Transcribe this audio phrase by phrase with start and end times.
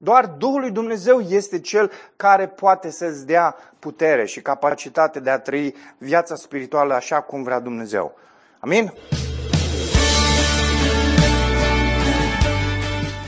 [0.00, 5.38] Doar Duhul lui Dumnezeu este cel care poate să-ți dea putere și capacitate de a
[5.38, 8.18] trăi viața spirituală așa cum vrea Dumnezeu.
[8.58, 8.92] Amin?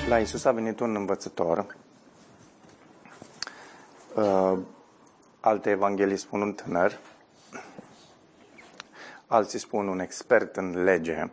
[0.08, 1.76] La Isus a venit un învățător,
[4.14, 4.58] uh,
[5.40, 6.98] alte evanghelii spun un tânăr,
[9.26, 11.30] alții spun un expert în lege,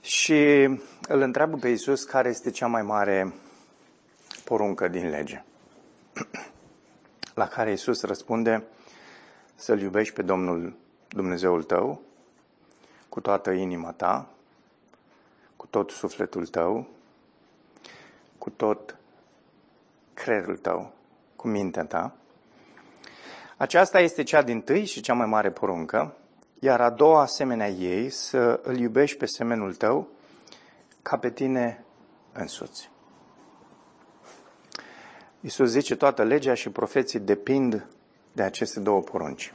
[0.00, 0.42] și
[1.08, 3.32] îl întreabă pe Isus care este cea mai mare
[4.52, 5.44] poruncă din lege.
[7.40, 8.64] La care Isus răspunde
[9.54, 10.76] să-L iubești pe Domnul
[11.08, 12.00] Dumnezeul tău
[13.08, 14.28] cu toată inima ta,
[15.56, 16.88] cu tot sufletul tău,
[18.38, 18.96] cu tot
[20.14, 20.92] creierul tău,
[21.36, 22.14] cu mintea ta.
[23.56, 26.16] Aceasta este cea din tâi și cea mai mare poruncă,
[26.58, 30.08] iar a doua asemenea ei să îl iubești pe semenul tău
[31.02, 31.84] ca pe tine
[32.32, 32.91] însuți.
[35.44, 37.86] Iisus zice, toată legea și profeții depind
[38.32, 39.52] de aceste două porunci.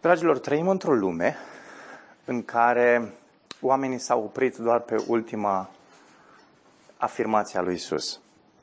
[0.00, 1.36] Dragilor, trăim într-o lume
[2.24, 3.14] în care
[3.60, 5.70] oamenii s-au oprit doar pe ultima
[6.96, 8.20] afirmație a lui Isus.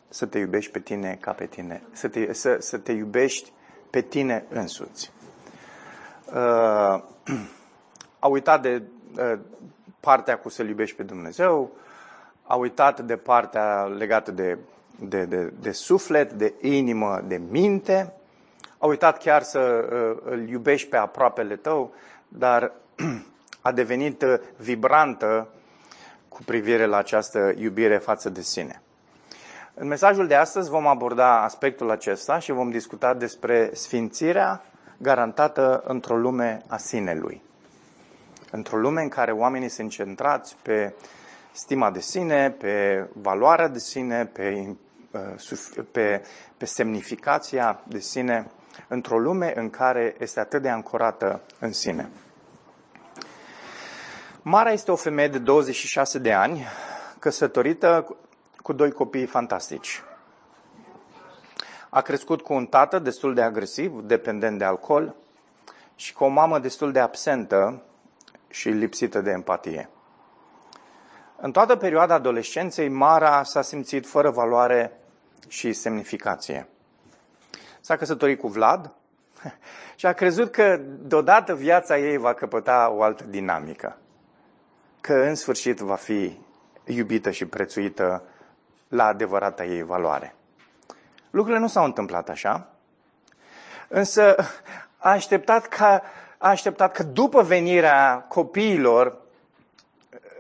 [0.08, 3.52] Să te iubești pe tine ca pe tine, să te, să, să te iubești
[3.90, 5.12] pe tine însuți.
[6.25, 6.36] Uh,
[8.20, 8.84] a uitat de
[9.18, 9.40] uh,
[10.00, 11.72] partea cu să-L iubești pe Dumnezeu,
[12.44, 14.58] a uitat de partea legată de
[15.02, 18.14] de, de, de suflet, de inimă, de minte.
[18.78, 21.94] A uitat chiar să uh, îl iubești pe aproapele tău,
[22.28, 22.72] dar
[23.61, 25.47] a devenit uh, vibrantă
[26.30, 28.81] cu privire la această iubire față de sine.
[29.73, 34.63] În mesajul de astăzi vom aborda aspectul acesta și vom discuta despre sfințirea
[34.97, 37.41] garantată într-o lume a sinelui.
[38.52, 40.94] Într-o lume în care oamenii sunt centrați pe
[41.52, 44.89] stima de sine, pe valoarea de sine, pe Uh,
[45.92, 46.22] pe,
[46.58, 48.52] pe semnificația de sine
[48.88, 52.09] într-o lume în care este atât de ancorată în sine.
[54.42, 56.66] Mara este o femeie de 26 de ani,
[57.19, 58.18] căsătorită
[58.62, 60.03] cu doi copii fantastici.
[61.90, 65.16] A crescut cu un tată destul de agresiv, dependent de alcool,
[65.96, 67.84] și cu o mamă destul de absentă
[68.50, 69.90] și lipsită de empatie.
[71.41, 75.00] În toată perioada adolescenței, Mara s-a simțit fără valoare
[75.47, 76.67] și semnificație.
[77.81, 78.91] S-a căsătorit cu Vlad
[79.95, 83.97] și a crezut că deodată viața ei va căpăta o altă dinamică.
[85.01, 86.39] Că în sfârșit va fi
[86.83, 88.23] iubită și prețuită
[88.88, 90.35] la adevărata ei valoare.
[91.29, 92.67] Lucrurile nu s-au întâmplat așa,
[93.88, 94.35] însă
[94.97, 96.01] a așteptat ca,
[96.38, 99.27] a așteptat că după venirea copiilor,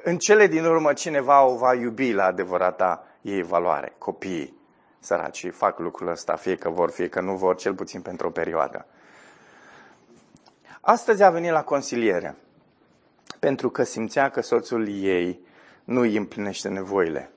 [0.03, 4.59] în cele din urmă cineva o va iubi la adevărata ei valoare, copiii
[4.99, 8.31] săraci fac lucrul ăsta, fie că vor, fie că nu vor, cel puțin pentru o
[8.31, 8.85] perioadă.
[10.81, 12.35] Astăzi a venit la consiliere,
[13.39, 15.39] pentru că simțea că soțul ei
[15.83, 17.31] nu îi împlinește nevoile.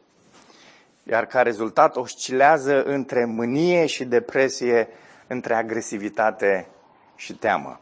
[1.03, 4.89] Iar ca rezultat oscilează între mânie și depresie,
[5.27, 6.69] între agresivitate
[7.15, 7.81] și teamă.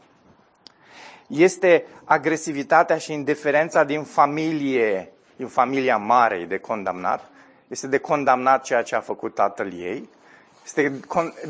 [1.31, 7.29] Este agresivitatea și indiferența din familie, din familia mare de condamnat,
[7.67, 10.09] este de condamnat ceea ce a făcut tatăl ei,
[10.63, 10.99] este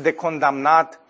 [0.00, 1.00] de condamnat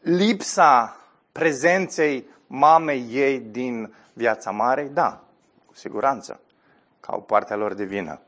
[0.00, 0.96] lipsa
[1.32, 4.82] prezenței mamei ei din viața mare?
[4.82, 5.20] Da,
[5.66, 6.40] cu siguranță,
[7.00, 8.20] ca o parte a lor de vină.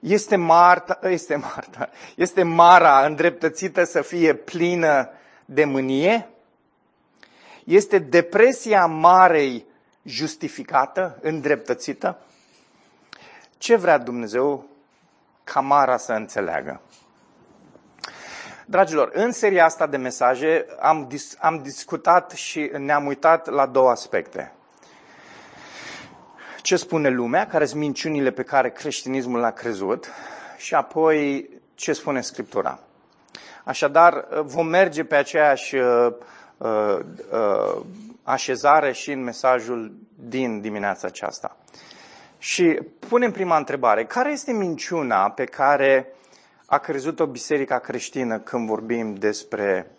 [0.00, 5.10] Este Marta, este Marta, este Mara îndreptățită să fie plină
[5.44, 6.28] de mânie?
[7.68, 9.66] Este depresia Marei
[10.02, 12.18] justificată, îndreptățită?
[13.58, 14.68] Ce vrea Dumnezeu
[15.44, 16.80] Camara să înțeleagă.
[18.66, 23.90] Dragilor, în seria asta de mesaje am, dis- am discutat și ne-am uitat la două
[23.90, 24.52] aspecte.
[26.62, 30.10] Ce spune lumea, care sunt minciunile pe care creștinismul le-a crezut
[30.56, 32.80] și apoi ce spune Scriptura.
[33.64, 35.76] Așadar, vom merge pe aceeași
[36.58, 37.00] uh, uh,
[37.32, 37.82] uh,
[38.22, 41.56] așezare și în mesajul din dimineața aceasta.
[42.38, 44.04] Și punem prima întrebare.
[44.04, 46.12] Care este minciuna pe care
[46.66, 49.90] a crezut-o biserica creștină când vorbim despre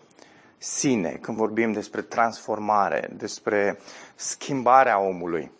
[0.57, 3.79] sine, când vorbim despre transformare, despre
[4.15, 5.51] schimbarea omului?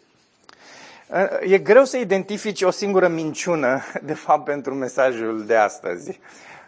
[1.42, 6.19] E greu să identifici o singură minciună, de fapt, pentru mesajul de astăzi.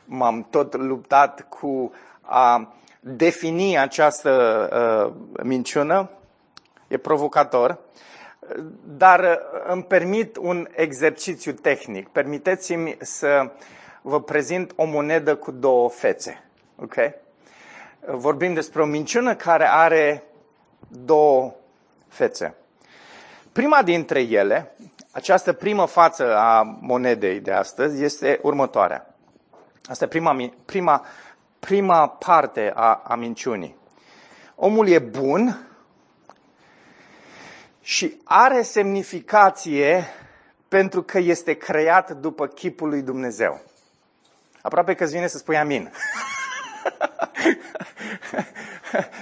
[0.06, 1.92] M-am tot luptat cu
[2.22, 4.32] a defini această
[5.38, 6.10] uh, minciună.
[6.88, 7.80] E provocator.
[8.84, 12.08] dar îmi permit un exercițiu tehnic.
[12.08, 13.52] Permiteți-mi să
[14.02, 16.44] vă prezint o monedă cu două fețe.
[16.76, 16.96] Ok?
[18.06, 20.24] Vorbim despre o minciună care are
[20.88, 21.54] două
[22.08, 22.56] fețe.
[23.52, 24.76] Prima dintre ele,
[25.12, 29.16] această primă față a monedei de astăzi, este următoarea.
[29.86, 31.06] Asta e prima, prima,
[31.68, 33.76] prima parte a, a minciunii.
[34.56, 35.68] Omul e bun
[37.82, 40.06] și are semnificație
[40.68, 43.62] pentru că este creat după chipul lui Dumnezeu.
[44.62, 45.92] Aproape că îți vine să spui amin.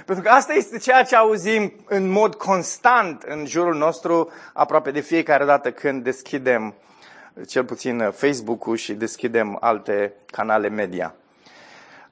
[0.06, 5.00] Pentru că asta este ceea ce auzim în mod constant în jurul nostru, aproape de
[5.00, 6.76] fiecare dată când deschidem
[7.48, 11.16] cel puțin Facebook-ul și deschidem alte canale media.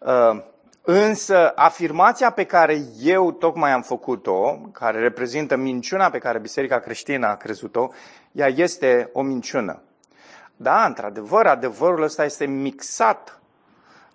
[0.08, 0.42] Uh,
[0.82, 7.28] însă afirmația pe care eu tocmai am făcut-o, care reprezintă minciuna pe care Biserica Creștină
[7.28, 7.88] a crezut-o,
[8.32, 9.82] ea este o minciună.
[10.56, 13.40] Da, într-adevăr, adevărul ăsta este mixat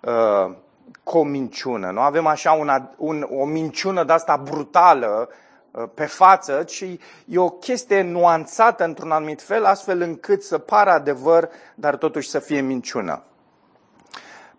[0.01, 0.55] uh,
[1.03, 1.91] cu o minciună.
[1.91, 5.29] Nu avem așa una, un, o minciună de asta brutală
[5.71, 6.85] uh, pe față, ci
[7.25, 12.39] e o chestie nuanțată într-un anumit fel, astfel încât să pară adevăr, dar totuși să
[12.39, 13.23] fie minciună.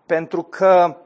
[0.05, 0.97] Pentru că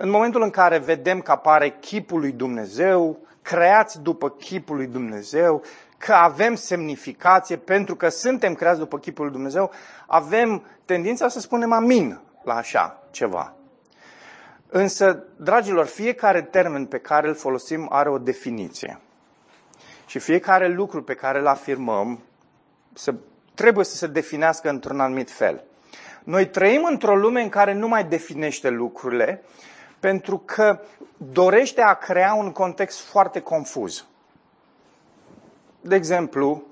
[0.00, 5.62] în momentul în care vedem că apare chipul lui Dumnezeu, creați după chipul lui Dumnezeu,
[5.98, 9.70] că avem semnificație pentru că suntem creați după chipul lui Dumnezeu,
[10.06, 13.52] avem tendința să spunem amin la așa ceva.
[14.68, 18.98] Însă, dragilor, fiecare termen pe care îl folosim are o definiție.
[20.06, 22.22] Și fiecare lucru pe care îl afirmăm
[22.92, 23.14] să,
[23.54, 25.64] trebuie să se definească într-un anumit fel.
[26.24, 29.42] Noi trăim într-o lume în care nu mai definește lucrurile,
[30.00, 30.80] pentru că
[31.16, 34.04] dorește a crea un context foarte confuz.
[35.80, 36.62] De exemplu,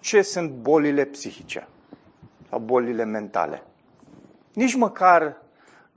[0.00, 1.68] ce sunt bolile psihice
[2.48, 3.62] sau bolile mentale?
[4.52, 5.36] Nici măcar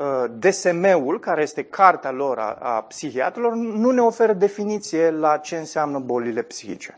[0.01, 5.57] Uh, DSM-ul, care este cartea lor a, a psihiatrilor, nu ne oferă definiție la ce
[5.57, 6.97] înseamnă bolile psihice.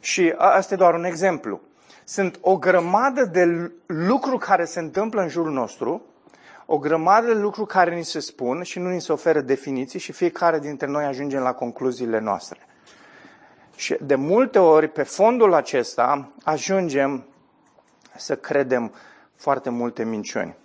[0.00, 1.60] Și asta e doar un exemplu.
[2.04, 6.02] Sunt o grămadă de lucruri care se întâmplă în jurul nostru,
[6.66, 10.12] o grămadă de lucruri care ni se spun și nu ni se oferă definiții și
[10.12, 12.58] fiecare dintre noi ajungem la concluziile noastre.
[13.76, 17.26] Și de multe ori, pe fondul acesta, ajungem
[18.16, 18.92] să credem
[19.34, 20.56] foarte multe minciuni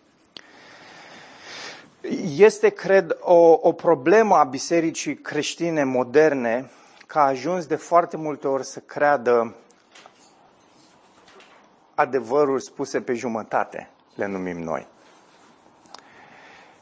[2.37, 6.69] este, cred, o, o problemă a bisericii creștine moderne
[7.07, 9.55] că a ajuns de foarte multe ori să creadă
[11.95, 14.87] adevăruri spuse pe jumătate, le numim noi.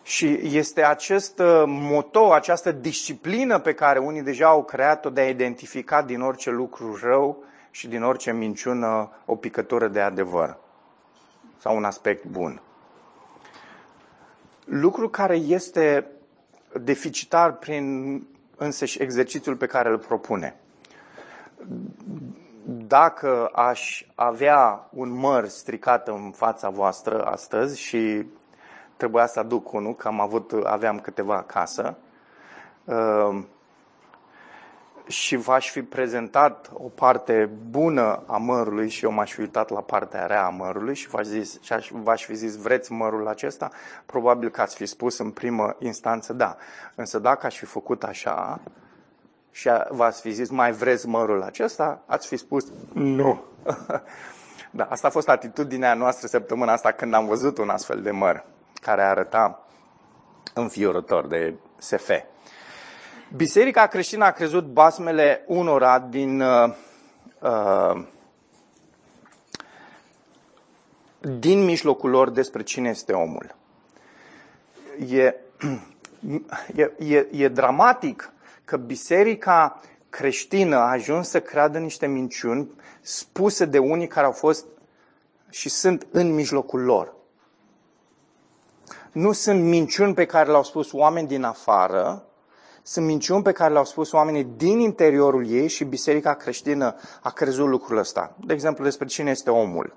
[0.06, 5.30] Și este acest uh, moto, această disciplină pe care unii deja au creat-o de a
[5.30, 10.58] identifica din orice lucru rău și din orice minciună o picătură de adevăr
[11.58, 12.62] sau un aspect bun
[14.66, 16.08] lucru care este
[16.82, 20.56] deficitar prin însăși exercițiul pe care îl propune.
[22.66, 28.26] Dacă aș avea un măr stricat în fața voastră astăzi și
[28.98, 31.98] trebuia să aduc unul, că am avut, aveam câteva acasă,
[32.84, 33.44] uh,
[35.08, 39.82] și v-aș fi prezentat o parte bună a mărului și eu m-aș fi uitat la
[39.82, 41.60] partea rea a mărului și v-aș, zis,
[41.92, 43.70] v-aș fi zis vreți mărul acesta,
[44.06, 46.56] probabil că ați fi spus în primă instanță da.
[46.96, 48.60] Însă dacă aș fi făcut așa
[49.52, 53.44] și v-ați fi zis mai vreți mărul acesta, ați fi spus nu.
[54.72, 58.44] da, asta a fost atitudinea noastră săptămâna asta când am văzut un astfel de măr
[58.82, 59.66] care arăta
[60.54, 62.10] înfiorător de SF.
[63.36, 66.74] Biserica creștină a crezut basmele unora din uh,
[67.42, 68.06] uh,
[71.20, 73.56] din mijlocul lor despre cine este omul.
[75.10, 75.36] E,
[76.76, 78.32] e, e, e dramatic
[78.66, 84.66] că biserica creștină a ajuns să creadă niște minciuni spuse de unii care au fost
[85.50, 87.14] și sunt în mijlocul lor.
[89.16, 92.24] Nu sunt minciuni pe care le-au spus oameni din afară,
[92.84, 97.68] sunt minciuni pe care le-au spus oamenii din interiorul ei și biserica creștină a crezut
[97.68, 98.36] lucrul ăsta.
[98.46, 99.96] De exemplu, despre cine este omul.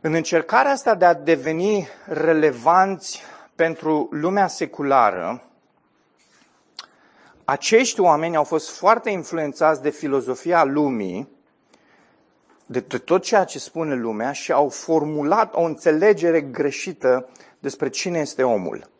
[0.00, 3.22] În încercarea asta de a deveni relevanți
[3.54, 5.42] pentru lumea seculară,
[7.44, 11.28] acești oameni au fost foarte influențați de filozofia lumii,
[12.70, 18.42] de tot ceea ce spune lumea și au formulat o înțelegere greșită despre cine este
[18.42, 18.90] omul.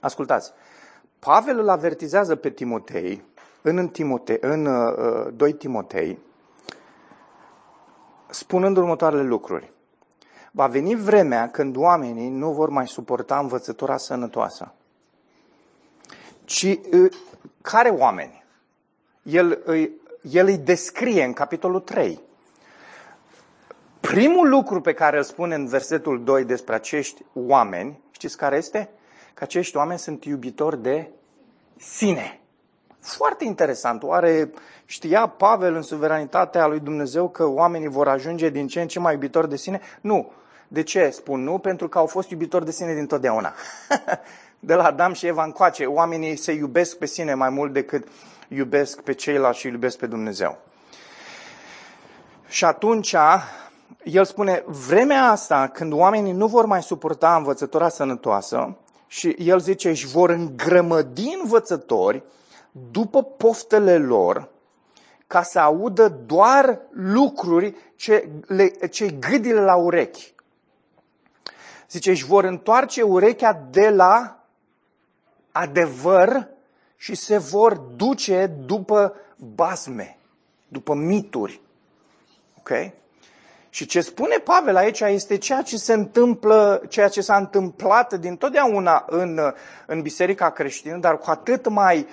[0.00, 0.52] Ascultați,
[1.18, 3.24] Pavel îl avertizează pe Timotei
[3.62, 6.18] în, Timotei, în uh, 2 Timotei,
[8.30, 9.72] spunând următoarele lucruri.
[10.50, 14.74] Va veni vremea când oamenii nu vor mai suporta învățătura sănătoasă.
[16.44, 17.12] Ci uh,
[17.60, 18.44] care oameni?
[19.22, 19.62] El,
[20.30, 22.20] el îi descrie în capitolul 3.
[24.00, 28.90] Primul lucru pe care îl spune în versetul 2 despre acești oameni, știți care este?
[29.34, 31.10] Că acești oameni sunt iubitori de
[31.76, 32.40] sine.
[33.00, 34.02] Foarte interesant.
[34.02, 34.50] Oare
[34.84, 39.12] știa Pavel în suveranitatea lui Dumnezeu că oamenii vor ajunge din ce în ce mai
[39.12, 39.80] iubitori de sine?
[40.00, 40.32] Nu.
[40.68, 41.58] De ce spun nu?
[41.58, 43.54] Pentru că au fost iubitori de sine dintotdeauna.
[44.60, 48.08] de la Adam și Eva încoace, oamenii se iubesc pe sine mai mult decât
[48.48, 50.58] iubesc pe ceilalți și iubesc pe Dumnezeu.
[52.48, 53.14] Și atunci,
[54.02, 58.76] el spune, vremea asta, când oamenii nu vor mai suporta învățătura sănătoasă,
[59.06, 62.22] și el zice, își vor îngrămădi învățători
[62.90, 64.48] după poftele lor,
[65.26, 70.34] ca să audă doar lucruri ce, le, ce gâdile la urechi.
[71.90, 74.44] Zice, își vor întoarce urechea de la
[75.52, 76.48] adevăr
[77.00, 80.18] și se vor duce după basme,
[80.68, 81.60] după mituri.
[82.58, 82.70] Ok?
[83.68, 88.36] Și ce spune Pavel aici este ceea ce se întâmplă, ceea ce s-a întâmplat din
[88.36, 89.40] totdeauna în,
[89.86, 92.06] în biserica creștină, dar cu atât mai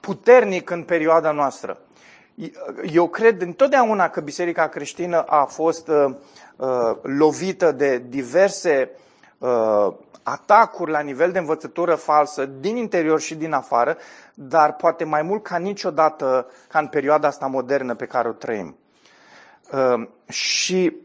[0.00, 1.78] puternic în perioada noastră.
[2.92, 6.14] Eu cred întotdeauna că biserica creștină a fost uh,
[6.56, 9.08] uh, lovită de diverse uh,
[10.22, 13.96] atacuri la nivel de învățătură falsă din interior și din afară,
[14.34, 18.76] dar poate mai mult ca niciodată ca în perioada asta modernă pe care o trăim.
[19.72, 20.96] Uh, și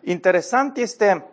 [0.00, 1.24] interesant este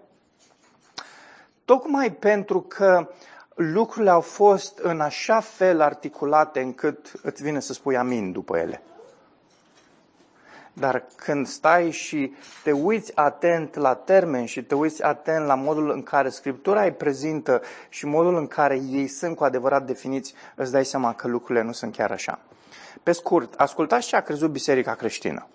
[1.65, 3.10] tocmai pentru că
[3.55, 8.81] lucrurile au fost în așa fel articulate încât îți vine să spui amin după ele.
[10.77, 15.91] Dar când stai și te uiți atent la termeni și te uiți atent la modul
[15.91, 20.72] în care Scriptura îi prezintă și modul în care ei sunt cu adevărat definiți, îți
[20.72, 22.39] dai seama că lucrurile nu sunt chiar așa.
[23.03, 25.48] Pe scurt, ascultați ce a crezut Biserica creștină.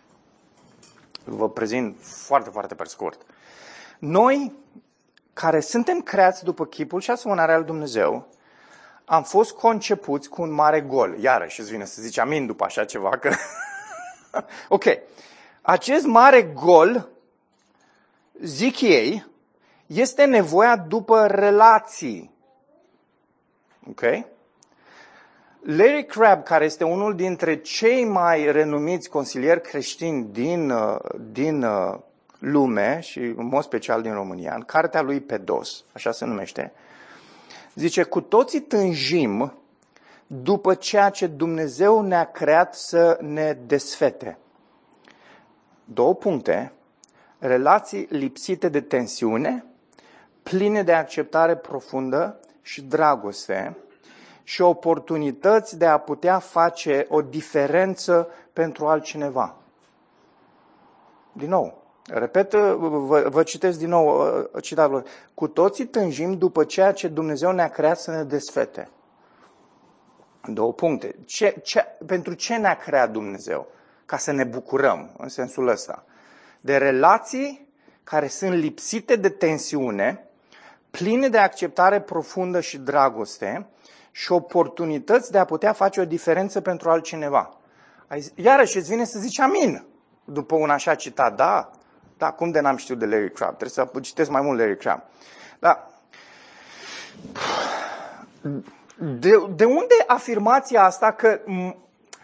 [1.24, 3.20] Vă prezint foarte, foarte pe scurt.
[3.98, 4.52] Noi,
[5.32, 8.28] care suntem creați după chipul și asemănarea lui Dumnezeu,
[9.04, 11.16] am fost concepuți cu un mare gol.
[11.18, 13.30] Iarăși îți vine să zici amin după așa ceva, că
[14.68, 14.84] ok.
[15.62, 17.08] Acest mare gol,
[18.42, 19.26] zic ei,
[19.86, 22.30] este nevoia după relații.
[23.88, 24.02] Ok?
[25.62, 30.96] Larry Crabb, care este unul dintre cei mai renumiți consilieri creștini din, uh,
[31.32, 31.98] din uh,
[32.38, 36.72] lume și în mod special din România, în cartea lui pe dos, așa se numește,
[37.74, 39.59] zice, cu toții tânjim
[40.32, 44.38] după ceea ce Dumnezeu ne-a creat să ne desfete.
[45.84, 46.72] Două puncte,
[47.38, 49.64] relații lipsite de tensiune,
[50.42, 53.76] pline de acceptare profundă și dragoste
[54.42, 59.56] și oportunități de a putea face o diferență pentru altcineva.
[61.32, 65.04] Din nou, repet, vă, vă citesc din nou uh, citatul.
[65.34, 68.88] Cu toții tânjim după ceea ce Dumnezeu ne-a creat să ne desfete.
[70.46, 71.14] Două puncte.
[71.24, 73.66] Ce, ce, pentru ce ne-a creat Dumnezeu?
[74.06, 76.04] Ca să ne bucurăm, în sensul ăsta.
[76.60, 77.68] De relații
[78.04, 80.24] care sunt lipsite de tensiune,
[80.90, 83.66] pline de acceptare profundă și dragoste
[84.10, 87.58] și oportunități de a putea face o diferență pentru altcineva.
[88.34, 89.84] Iarăși îți vine să zici amin
[90.24, 91.36] după un așa citat.
[91.36, 91.70] Da,
[92.16, 93.56] da, cum de n-am știut de Larry Crabb?
[93.56, 95.02] Trebuie să citesc mai mult Larry Crabb.
[95.58, 95.90] Da.
[99.02, 101.40] De, de unde afirmația asta că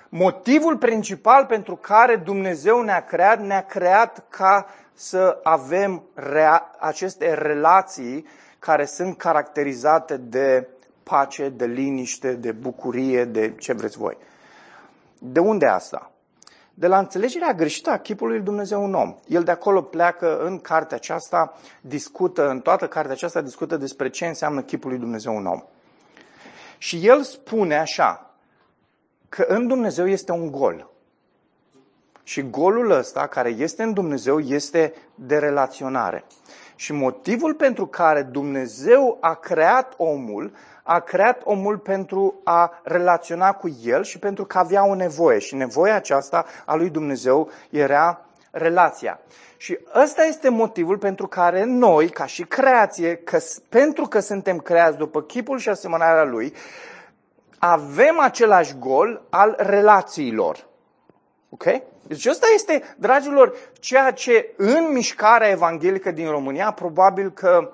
[0.08, 8.26] motivul principal pentru care Dumnezeu ne-a creat, ne-a creat ca să avem rea, aceste relații
[8.58, 10.68] care sunt caracterizate de
[11.02, 14.16] pace, de liniște, de bucurie, de ce vreți voi.
[15.18, 16.10] De unde asta?
[16.74, 19.14] De la înțelegerea greșită a chipului lui Dumnezeu un om.
[19.26, 24.26] El de acolo pleacă în cartea aceasta, discută, în toată cartea aceasta discută despre ce
[24.26, 25.62] înseamnă chipul lui Dumnezeu un om.
[26.78, 28.34] Și el spune așa,
[29.28, 30.90] că în Dumnezeu este un gol.
[32.22, 36.24] Și golul ăsta, care este în Dumnezeu, este de relaționare.
[36.74, 40.52] Și motivul pentru care Dumnezeu a creat omul,
[40.82, 45.38] a creat omul pentru a relaționa cu el și pentru că avea o nevoie.
[45.38, 48.25] Și nevoia aceasta a lui Dumnezeu era
[48.58, 49.20] relația.
[49.56, 54.98] Și ăsta este motivul pentru care noi, ca și creație, că, pentru că suntem creați
[54.98, 56.52] după chipul și asemănarea lui,
[57.58, 60.66] avem același gol al relațiilor.
[61.48, 61.64] Ok?
[62.02, 67.72] Deci ăsta este, dragilor, ceea ce în mișcarea evanghelică din România probabil că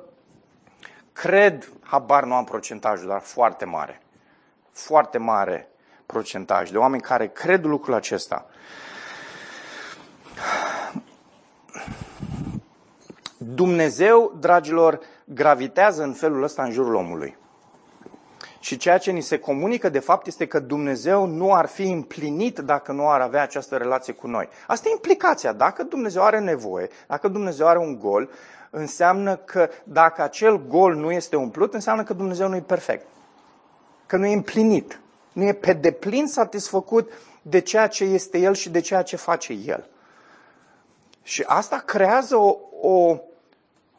[1.12, 4.00] cred, habar nu am procentajul, dar foarte mare.
[4.72, 5.68] Foarte mare
[6.06, 8.46] procentaj de oameni care cred lucrul acesta.
[13.54, 17.36] Dumnezeu, dragilor, gravitează în felul ăsta în jurul omului.
[18.60, 22.58] Și ceea ce ni se comunică, de fapt, este că Dumnezeu nu ar fi împlinit
[22.58, 24.48] dacă nu ar avea această relație cu noi.
[24.66, 25.52] Asta e implicația.
[25.52, 28.30] Dacă Dumnezeu are nevoie, dacă Dumnezeu are un gol,
[28.70, 33.06] înseamnă că dacă acel gol nu este umplut, înseamnă că Dumnezeu nu e perfect.
[34.06, 35.00] Că nu e împlinit.
[35.32, 37.10] Nu e pe deplin satisfăcut
[37.42, 39.88] de ceea ce este El și de ceea ce face El.
[41.22, 43.16] Și asta creează o, o,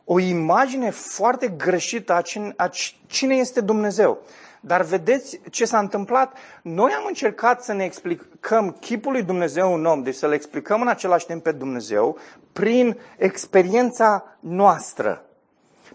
[0.05, 2.69] o imagine foarte greșită a cine, a
[3.07, 4.21] cine este Dumnezeu.
[4.65, 6.37] Dar vedeți ce s-a întâmplat?
[6.61, 10.81] Noi am încercat să ne explicăm chipul lui Dumnezeu în om, deci să le explicăm
[10.81, 12.17] în același timp pe Dumnezeu
[12.53, 15.25] prin experiența noastră,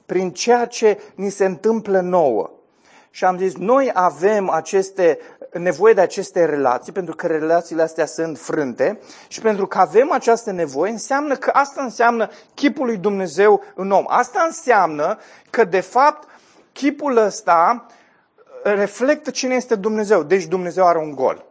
[0.07, 2.51] prin ceea ce ni se întâmplă nouă.
[3.11, 5.19] Și am zis, noi avem aceste,
[5.53, 10.51] nevoie de aceste relații, pentru că relațiile astea sunt frânte și pentru că avem această
[10.51, 14.05] nevoie, înseamnă că asta înseamnă chipul lui Dumnezeu în om.
[14.09, 15.19] Asta înseamnă
[15.51, 16.29] că, de fapt,
[16.73, 17.87] chipul ăsta
[18.63, 20.23] reflectă cine este Dumnezeu.
[20.23, 21.45] Deci Dumnezeu are un gol.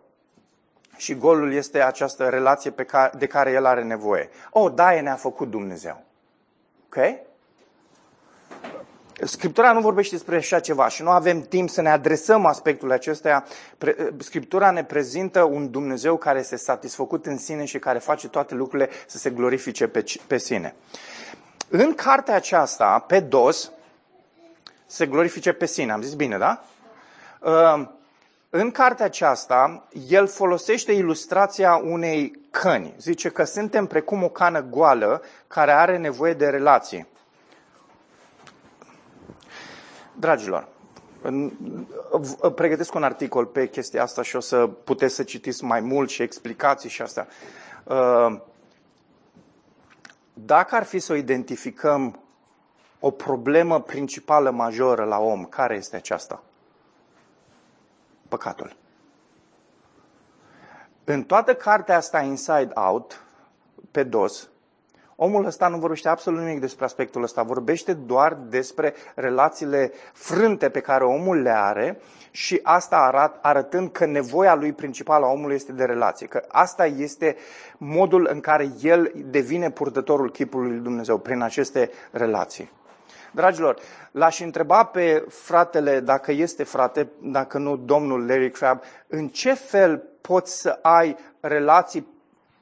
[0.95, 4.29] Și golul este această relație pe care, de care el are nevoie.
[4.51, 6.03] Oh, da, ne-a făcut Dumnezeu.
[6.85, 7.26] Ok?
[9.23, 13.43] Scriptura nu vorbește despre așa ceva și nu avem timp să ne adresăm aspectul acesta.
[14.17, 18.89] Scriptura ne prezintă un Dumnezeu care este satisfăcut în sine și care face toate lucrurile
[19.07, 20.75] să se glorifice pe, pe sine.
[21.69, 23.71] În cartea aceasta, pe dos,
[24.85, 25.91] se glorifice pe sine.
[25.91, 26.63] Am zis bine, da?
[27.43, 27.91] Ehm,
[28.49, 32.93] în cartea aceasta, el folosește ilustrația unei căni.
[32.99, 37.07] Zice că suntem precum o cană goală care are nevoie de relații.
[40.19, 40.67] Dragilor,
[42.55, 46.21] pregătesc un articol pe chestia asta și o să puteți să citiți mai mult și
[46.21, 47.27] explicații și asta.
[47.89, 48.43] Ehm,
[50.33, 52.19] dacă ar fi să o identificăm
[52.99, 56.43] o problemă principală majoră la om, care este aceasta?
[58.27, 58.75] păcatul.
[61.03, 63.21] În toată cartea asta Inside Out,
[63.91, 64.49] pe dos,
[65.19, 70.79] omul ăsta nu vorbește absolut nimic despre aspectul ăsta, vorbește doar despre relațiile frânte pe
[70.79, 71.99] care omul le are
[72.31, 76.85] și asta arat, arătând că nevoia lui principală a omului este de relație, că asta
[76.85, 77.35] este
[77.77, 82.71] modul în care el devine purtătorul chipului lui Dumnezeu, prin aceste relații.
[83.31, 83.75] Dragilor,
[84.11, 90.03] l-aș întreba pe fratele, dacă este frate, dacă nu domnul Larry Crabb, în ce fel
[90.21, 92.07] poți să ai relații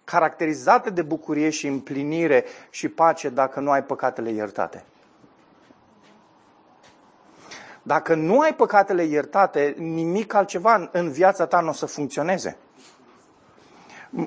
[0.06, 4.84] caracterizate de bucurie și împlinire și pace dacă nu ai păcatele iertate?
[7.84, 12.58] Dacă nu ai păcatele iertate, nimic altceva în viața ta nu o să funcționeze.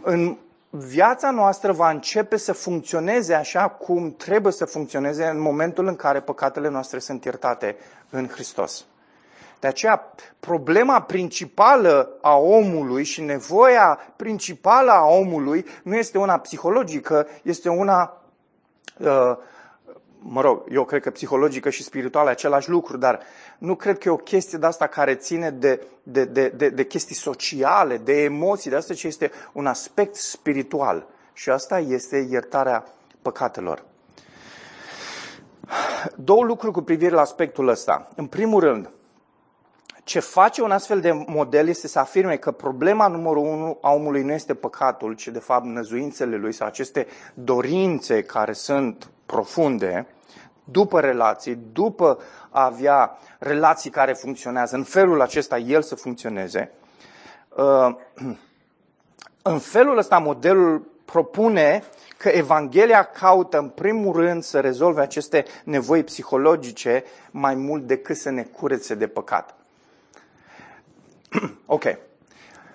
[0.02, 0.36] În
[0.70, 6.20] viața noastră va începe să funcționeze așa cum trebuie să funcționeze în momentul în care
[6.20, 7.76] păcatele noastre sunt iertate
[8.10, 8.86] în Hristos.
[9.60, 17.26] De aceea, problema principală a omului și nevoia principală a omului nu este una psihologică,
[17.42, 18.22] este una
[18.98, 19.36] uh,
[20.18, 23.20] mă rog, eu cred că psihologică și spirituală e același lucru, dar
[23.58, 26.84] nu cred că e o chestie de asta care ține de, de, de, de, de
[26.84, 31.06] chestii sociale, de emoții, de asta ce este un aspect spiritual.
[31.32, 32.84] Și asta este iertarea
[33.22, 33.82] păcatelor.
[36.14, 38.08] Două lucruri cu privire la aspectul ăsta.
[38.16, 38.90] În primul rând,
[40.08, 44.22] ce face un astfel de model este să afirme că problema numărul unu a omului
[44.22, 50.06] nu este păcatul, ci de fapt năzuințele lui sau aceste dorințe care sunt profunde,
[50.64, 52.18] după relații, după
[52.50, 56.70] a avea relații care funcționează, în felul acesta el să funcționeze.
[57.56, 57.96] Uh,
[59.42, 61.82] în felul ăsta modelul propune
[62.16, 68.30] că Evanghelia caută în primul rând să rezolve aceste nevoi psihologice mai mult decât să
[68.30, 69.57] ne curețe de păcat.
[71.66, 71.84] ok.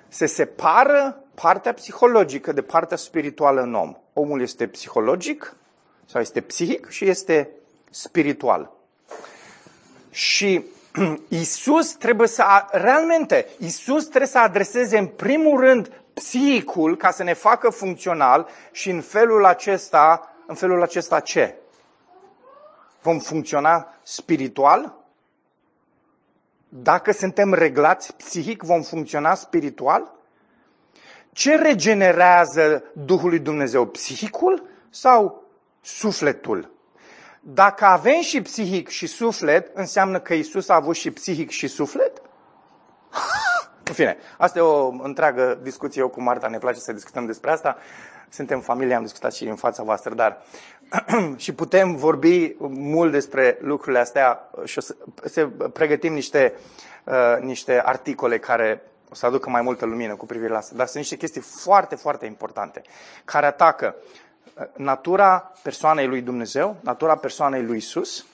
[0.07, 3.95] Se separă partea psihologică de partea spirituală în om.
[4.13, 5.55] Omul este psihologic
[6.05, 7.49] sau este psihic și este
[7.89, 8.71] spiritual.
[10.11, 10.65] Și
[11.27, 17.33] Isus trebuie să, realmente, Isus trebuie să adreseze în primul rând psihicul ca să ne
[17.33, 21.55] facă funcțional și în felul acesta, în felul acesta ce?
[23.01, 25.02] Vom funcționa spiritual?
[26.75, 30.15] Dacă suntem reglați psihic, vom funcționa spiritual?
[31.31, 33.85] Ce regenerează Duhul lui Dumnezeu?
[33.85, 35.43] Psihicul sau
[35.81, 36.71] sufletul?
[37.41, 42.21] Dacă avem și psihic și suflet, înseamnă că Isus a avut și psihic și suflet?
[43.87, 46.01] În fine, asta e o întreagă discuție.
[46.01, 47.77] Eu cu Marta ne place să discutăm despre asta.
[48.33, 50.41] Suntem familie, am discutat și în fața voastră, dar
[51.43, 56.53] și putem vorbi mult despre lucrurile astea și o să, să pregătim niște,
[57.03, 60.75] uh, niște articole care o să aducă mai multă lumină cu privire la asta.
[60.75, 62.81] Dar sunt niște chestii foarte, foarte importante
[63.25, 63.95] care atacă
[64.53, 68.25] uh, natura persoanei lui Dumnezeu, natura persoanei lui Isus.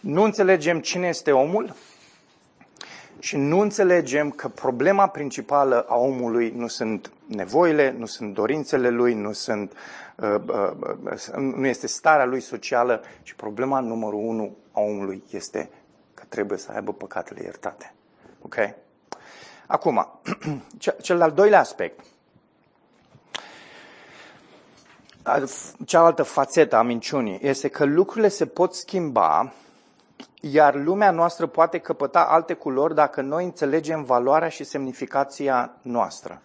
[0.00, 1.74] Nu înțelegem cine este omul,
[3.24, 9.14] și nu înțelegem că problema principală a omului nu sunt nevoile, nu sunt dorințele lui,
[9.14, 9.72] nu, sunt,
[10.16, 10.70] uh, uh,
[11.04, 15.70] uh, nu este starea lui socială, ci problema numărul unu a omului este
[16.14, 17.94] că trebuie să aibă păcatele iertate.
[18.42, 18.56] Ok?
[19.66, 20.08] Acum,
[21.02, 22.00] cel de-al doilea aspect.
[25.84, 29.52] Cealaltă fațetă a minciunii este că lucrurile se pot schimba
[30.50, 36.42] iar lumea noastră poate căpăta alte culori dacă noi înțelegem valoarea și semnificația noastră.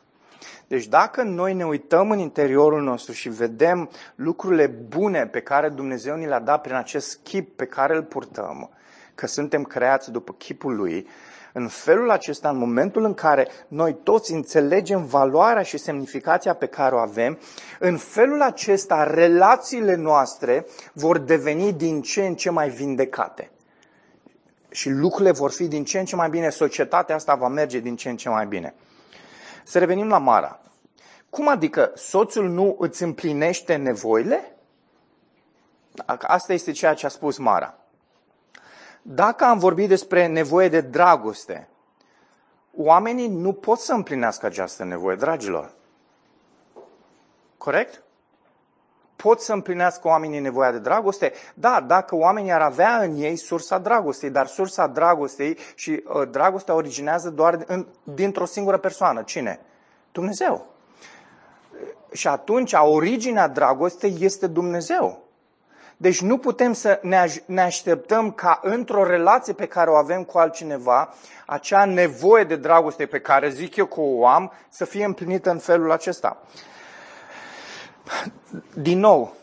[0.67, 6.15] Deci dacă noi ne uităm în interiorul nostru și vedem lucrurile bune pe care Dumnezeu
[6.15, 8.69] ni le-a dat prin acest chip pe care îl purtăm,
[9.15, 11.07] că suntem creați după chipul Lui,
[11.53, 16.95] în felul acesta, în momentul în care noi toți înțelegem valoarea și semnificația pe care
[16.95, 17.39] o avem,
[17.79, 23.51] în felul acesta relațiile noastre vor deveni din ce în ce mai vindecate
[24.69, 27.95] și lucrurile vor fi din ce în ce mai bine, societatea asta va merge din
[27.95, 28.73] ce în ce mai bine.
[29.63, 30.59] Să revenim la Mara.
[31.29, 34.55] Cum adică soțul nu îți împlinește nevoile?
[36.05, 37.77] Asta este ceea ce a spus Mara.
[39.01, 41.69] Dacă am vorbit despre nevoie de dragoste,
[42.75, 45.73] oamenii nu pot să împlinească această nevoie, dragilor.
[47.57, 48.03] Corect?
[49.23, 51.31] Pot să împlinească oamenii nevoia de dragoste?
[51.53, 56.73] Da, dacă oamenii ar avea în ei sursa dragostei, dar sursa dragostei și uh, dragostea
[56.73, 59.21] originează doar în, dintr-o singură persoană.
[59.21, 59.59] Cine?
[60.11, 60.65] Dumnezeu.
[62.11, 65.23] Și atunci, originea dragostei este Dumnezeu.
[65.97, 70.37] Deci nu putem să ne, ne așteptăm ca într-o relație pe care o avem cu
[70.37, 71.13] altcineva,
[71.45, 75.57] acea nevoie de dragoste pe care zic eu că o am, să fie împlinită în
[75.57, 76.37] felul acesta.
[78.73, 79.35] Din nou,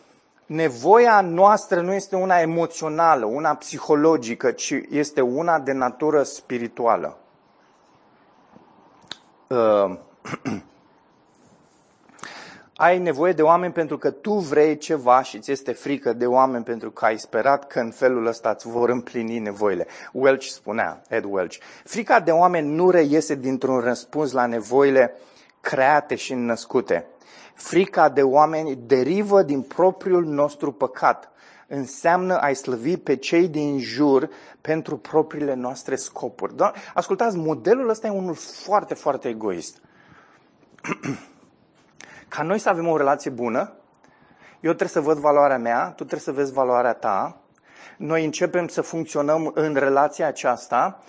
[0.47, 7.19] nevoia noastră nu este una emoțională, una psihologică, ci este una de natură spirituală.
[9.47, 9.97] Uh,
[12.77, 16.65] ai nevoie de oameni pentru că tu vrei ceva și ți este frică de oameni
[16.65, 19.87] pentru că ai sperat că în felul ăsta îți vor împlini nevoile.
[20.13, 25.15] Welch spunea, Ed Welch, frica de oameni nu reiese dintr-un răspuns la nevoile
[25.61, 27.07] create și născute,
[27.57, 31.31] Frica de oameni derivă din propriul nostru păcat.
[31.69, 34.29] Înseamnă a-i slăvi pe cei din jur
[34.61, 36.57] pentru propriile noastre scopuri.
[36.57, 36.73] Da?
[36.95, 39.81] Ascultați, modelul ăsta e unul foarte, foarte egoist.
[42.29, 43.73] Ca noi să avem o relație bună,
[44.61, 47.41] eu trebuie să văd valoarea mea, tu trebuie să vezi valoarea ta,
[47.97, 51.03] noi începem să funcționăm în relația aceasta,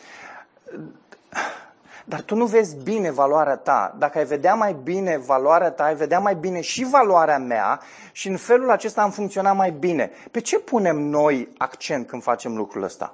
[2.09, 3.95] dar tu nu vezi bine valoarea ta.
[3.97, 8.27] Dacă ai vedea mai bine valoarea ta, ai vedea mai bine și valoarea mea și
[8.27, 10.11] în felul acesta am funcționat mai bine.
[10.31, 13.13] Pe ce punem noi accent când facem lucrul ăsta?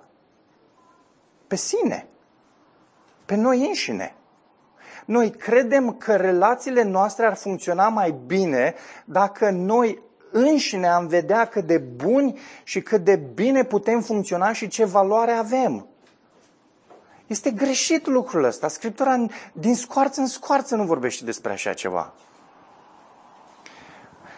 [1.48, 2.08] Pe sine.
[3.26, 4.16] Pe noi înșine.
[5.06, 8.74] Noi credem că relațiile noastre ar funcționa mai bine
[9.06, 10.02] dacă noi
[10.32, 15.32] înșine am vedea cât de buni și cât de bine putem funcționa și ce valoare
[15.32, 15.88] avem.
[17.28, 18.68] Este greșit lucrul ăsta.
[18.68, 22.14] Scriptura din scoarță în scoarță nu vorbește despre așa ceva.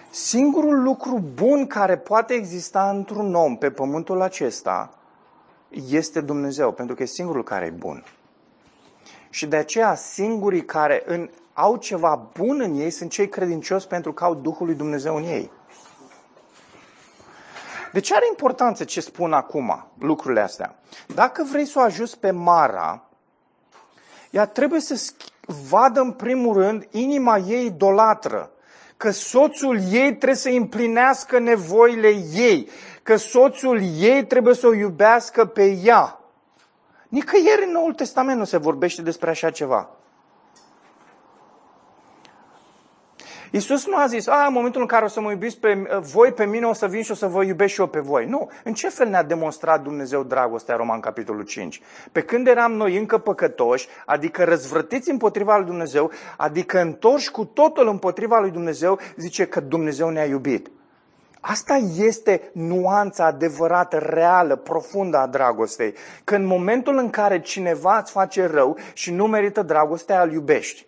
[0.10, 4.98] Singurul lucru bun care poate exista într-un om pe pământul acesta
[5.90, 8.04] este Dumnezeu, pentru că e singurul care e bun.
[9.30, 14.14] Și de aceea singurii care în, au ceva bun în ei sunt cei credincioși pentru
[14.14, 15.52] că au Duhul lui Dumnezeu în ei.
[17.96, 20.76] De ce are importanță ce spun acum lucrurile astea?
[21.08, 23.10] Dacă vrei să o ajuți pe Mara,
[24.30, 25.14] ea trebuie să
[25.70, 28.52] vadă în primul rând inima ei idolatră.
[28.98, 32.70] Că soțul ei trebuie să împlinească nevoile ei.
[33.04, 36.20] Că soțul ei trebuie să o iubească pe ea.
[37.08, 39.95] Nicăieri în Noul Testament nu se vorbește despre așa ceva.
[43.56, 46.32] Iisus nu a zis, a, în momentul în care o să mă iubiți pe voi,
[46.32, 48.26] pe mine o să vin și o să vă iubesc și eu pe voi.
[48.26, 48.50] Nu.
[48.64, 51.82] În ce fel ne-a demonstrat Dumnezeu dragostea, Roman capitolul 5?
[52.12, 57.88] Pe când eram noi încă păcătoși, adică răzvrătiți împotriva lui Dumnezeu, adică întorși cu totul
[57.88, 60.72] împotriva lui Dumnezeu, zice că Dumnezeu ne-a iubit.
[61.40, 65.94] Asta este nuanța adevărată, reală, profundă a dragostei.
[66.24, 70.86] Că în momentul în care cineva îți face rău și nu merită dragostea, îl iubești.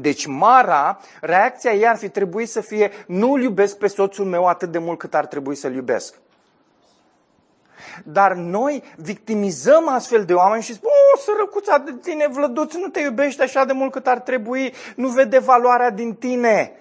[0.00, 4.70] Deci Mara, reacția ei ar fi trebuit să fie nu-l iubesc pe soțul meu atât
[4.70, 6.14] de mult cât ar trebui să-l iubesc.
[8.04, 13.00] Dar noi victimizăm astfel de oameni și spun, o, sărăcuța de tine, vlăduț, nu te
[13.00, 16.72] iubește așa de mult cât ar trebui, nu vede valoarea din tine.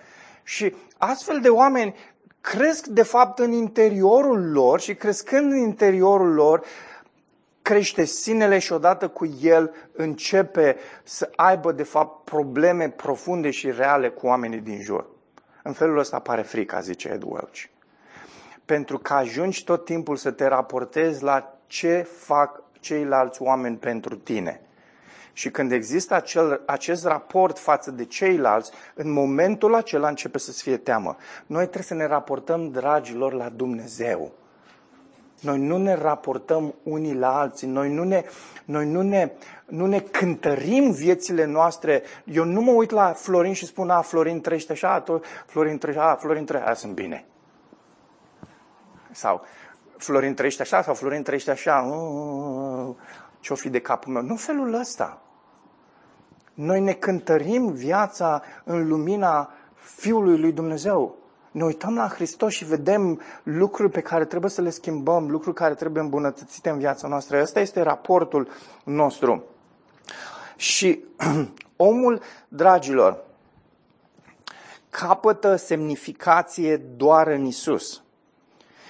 [0.43, 1.95] Și astfel de oameni
[2.41, 6.63] cresc de fapt în interiorul lor și crescând în interiorul lor,
[7.63, 14.09] crește sinele și odată cu el începe să aibă de fapt probleme profunde și reale
[14.09, 15.05] cu oamenii din jur.
[15.63, 17.63] În felul ăsta apare frica, zice Ed Welch.
[18.65, 24.61] Pentru că ajungi tot timpul să te raportezi la ce fac ceilalți oameni pentru tine.
[25.33, 30.77] Și când există acel, acest raport față de ceilalți, în momentul acela începe să-ți fie
[30.77, 31.15] teamă.
[31.45, 34.31] Noi trebuie să ne raportăm, dragilor, la Dumnezeu.
[35.43, 38.23] Noi nu ne raportăm unii la alții, noi nu ne,
[38.65, 39.31] noi nu ne,
[39.65, 42.03] nu ne cântărim viețile noastre.
[42.25, 46.03] Eu nu mă uit la Florin și spun, a, Florin trăiește așa, tot, Florin trăiește,
[46.03, 47.25] a, Florin trăiește, a, sunt bine.
[49.11, 49.41] Sau
[49.97, 51.81] Florin trăiește așa, sau Florin trăiește așa,
[53.39, 54.21] ce-o fi de capul meu.
[54.21, 55.21] Nu felul ăsta.
[56.53, 61.22] Noi ne cântărim viața în lumina Fiului lui Dumnezeu
[61.53, 65.73] ne uităm la Hristos și vedem lucruri pe care trebuie să le schimbăm, lucruri care
[65.73, 67.41] trebuie îmbunătățite în viața noastră.
[67.41, 68.47] Ăsta este raportul
[68.83, 69.43] nostru.
[70.55, 71.03] Și
[71.75, 73.23] omul, dragilor,
[74.89, 78.01] capătă semnificație doar în Isus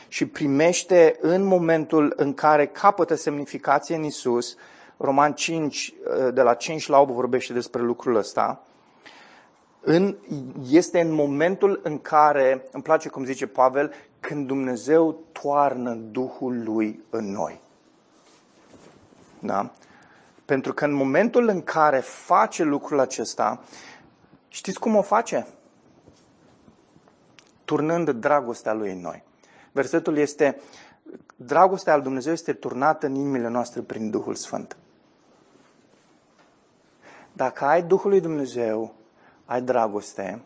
[0.07, 4.57] și primește în momentul în care capătă semnificație în Isus,
[4.97, 5.93] Roman 5,
[6.33, 8.63] de la 5 la 8 vorbește despre lucrul ăsta,
[9.85, 10.15] în,
[10.69, 16.99] este în momentul în care, îmi place cum zice Pavel, când Dumnezeu toarnă Duhul Lui
[17.09, 17.59] în noi.
[19.39, 19.71] Da?
[20.45, 23.63] Pentru că în momentul în care face lucrul acesta,
[24.47, 25.47] știți cum o face?
[27.65, 29.23] Turnând dragostea Lui în noi.
[29.71, 30.61] Versetul este,
[31.35, 34.77] dragostea al Dumnezeu este turnată în inimile noastre prin Duhul Sfânt.
[37.33, 38.93] Dacă ai Duhul lui Dumnezeu,
[39.45, 40.41] ai dragoste,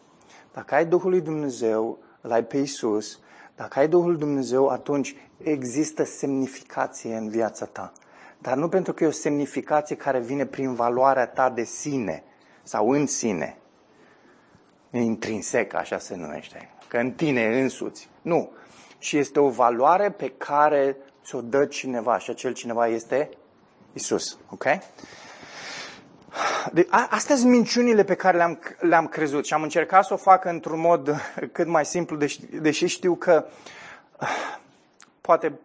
[0.53, 3.19] dacă ai Duhul lui Dumnezeu, îl ai pe Iisus,
[3.55, 7.91] dacă ai Duhul lui Dumnezeu, atunci există semnificație în viața ta.
[8.39, 12.23] Dar nu pentru că e o semnificație care vine prin valoarea ta de sine
[12.63, 13.57] sau în sine.
[14.91, 16.69] Intrinsec, așa se numește.
[16.87, 18.09] Că în tine însuți.
[18.21, 18.51] Nu.
[18.99, 23.29] Și este o valoare pe care ți-o dă cineva și acel cineva este
[23.93, 24.37] Isus.
[24.49, 24.65] Ok?
[26.71, 30.17] De, a, astea sunt minciunile pe care le-am, le-am crezut și am încercat să o
[30.17, 33.45] fac într-un mod cât mai simplu, deși, deși știu că
[35.21, 35.59] poate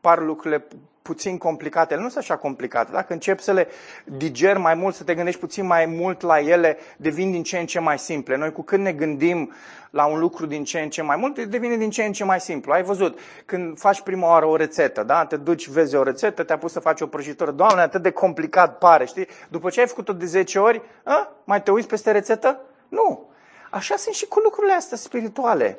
[0.00, 0.64] par lucrurile
[1.08, 1.92] puțin complicate.
[1.92, 2.92] Ele nu sunt așa complicate.
[2.92, 3.68] Dacă începi să le
[4.04, 7.66] digeri mai mult, să te gândești puțin mai mult la ele, devin din ce în
[7.66, 8.36] ce mai simple.
[8.36, 9.52] Noi cu când ne gândim
[9.90, 12.40] la un lucru din ce în ce mai mult, devine din ce în ce mai
[12.40, 12.72] simplu.
[12.72, 15.24] Ai văzut, când faci prima oară o rețetă, da?
[15.24, 17.50] te duci, vezi o rețetă, te-a pus să faci o prăjitură.
[17.50, 19.26] Doamne, atât de complicat pare, știi?
[19.48, 21.32] După ce ai făcut-o de 10 ori, a?
[21.44, 22.60] mai te uiți peste rețetă?
[22.88, 23.30] Nu.
[23.70, 25.78] Așa sunt și cu lucrurile astea spirituale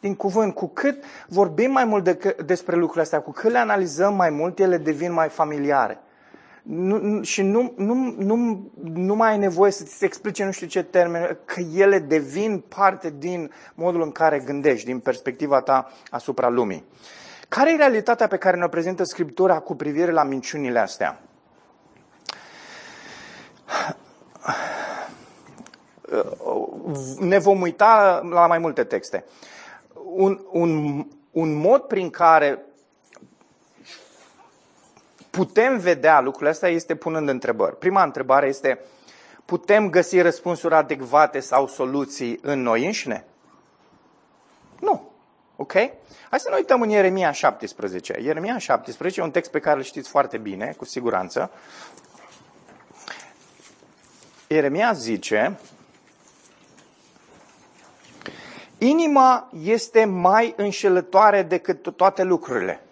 [0.00, 0.54] din cuvânt.
[0.54, 4.58] Cu cât vorbim mai mult de, despre lucrurile astea, cu cât le analizăm mai mult,
[4.58, 5.98] ele devin mai familiare.
[6.62, 10.82] Nu, și nu, nu, nu, nu mai ai nevoie să ți explice nu știu ce
[10.82, 16.84] termen, că ele devin parte din modul în care gândești, din perspectiva ta asupra lumii.
[17.48, 21.20] Care e realitatea pe care ne-o prezintă Scriptura cu privire la minciunile astea?
[27.18, 29.24] Ne vom uita la mai multe texte
[30.14, 32.64] un, un, un mod prin care
[35.30, 37.78] putem vedea lucrurile astea este punând întrebări.
[37.78, 38.78] Prima întrebare este,
[39.44, 43.24] putem găsi răspunsuri adecvate sau soluții în noi înșine?
[44.80, 45.10] Nu.
[45.56, 45.72] Ok?
[46.30, 48.18] Hai să ne uităm în Ieremia 17.
[48.20, 51.50] Ieremia 17 e un text pe care îl știți foarte bine, cu siguranță.
[54.46, 55.58] Ieremia zice,
[58.82, 62.82] Inima este mai înșelătoare decât toate lucrurile.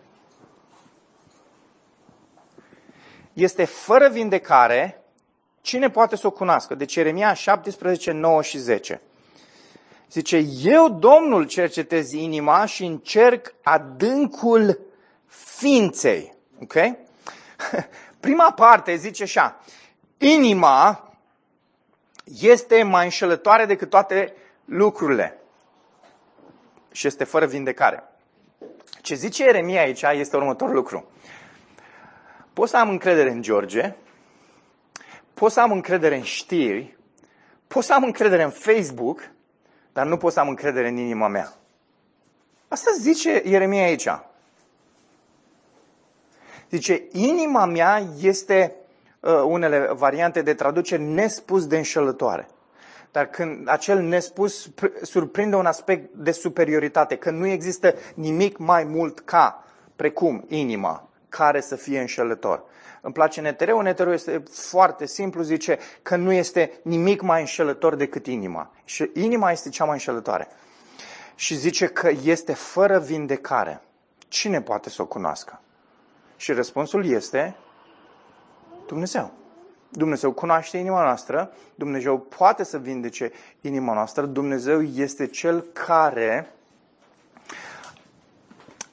[3.33, 5.05] Este fără vindecare,
[5.61, 6.74] cine poate să o cunoască?
[6.74, 9.01] Deci Eremia 17, 9 și 10.
[10.11, 14.81] Zice, eu, Domnul, cercetez inima și încerc adâncul
[15.27, 16.35] ființei.
[16.62, 16.74] Ok?
[18.20, 19.61] Prima parte zice așa,
[20.18, 21.12] inima
[22.40, 25.38] este mai înșelătoare decât toate lucrurile
[26.90, 28.03] și este fără vindecare.
[29.03, 31.11] Ce zice Eremia aici este următorul lucru.
[32.53, 33.94] Pot să am încredere în George,
[35.35, 36.96] pot să am încredere în știri,
[37.66, 39.31] pot să am încredere în Facebook,
[39.92, 41.53] dar nu pot să am încredere în inima mea.
[42.68, 44.09] Asta zice Ieremia aici.
[46.70, 48.74] Zice, inima mea este,
[49.20, 52.48] uh, unele variante de traducere, nespus de înșelătoare.
[53.19, 54.71] Dar când acel nespus
[55.03, 59.65] surprinde un aspect de superioritate, că nu există nimic mai mult ca,
[59.97, 62.65] precum inima, care să fie înșelător.
[63.01, 63.81] Îmi place Netereu.
[63.81, 68.71] Netereu este foarte simplu, zice că nu este nimic mai înșelător decât inima.
[68.85, 70.49] Și inima este cea mai înșelătoare.
[71.35, 73.83] Și zice că este fără vindecare.
[74.29, 75.61] Cine poate să o cunoască?
[76.37, 77.57] Și răspunsul este
[78.87, 79.33] Dumnezeu.
[79.88, 86.53] Dumnezeu cunoaște inima noastră, Dumnezeu poate să vindece inima noastră, Dumnezeu este Cel care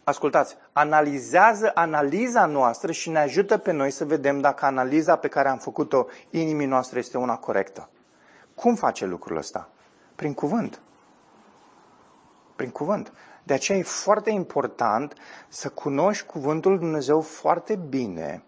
[0.04, 5.50] ascultați, analizează analiza noastră și ne ajută pe noi să vedem dacă analiza pe care
[5.50, 7.90] am făcut-o inimii noastre este una corectă.
[8.56, 9.70] Cum face lucrul ăsta?
[10.16, 10.80] Prin cuvânt.
[12.56, 13.14] Prin cuvânt.
[13.44, 15.14] De aceea e foarte important
[15.48, 18.44] să cunoști cuvântul lui Dumnezeu foarte bine,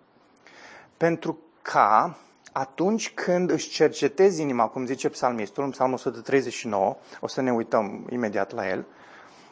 [0.97, 2.17] pentru ca
[2.58, 8.08] atunci când își cercetezi inima, cum zice psalmistul, în psalmul 139, o să ne uităm
[8.10, 8.86] imediat la el,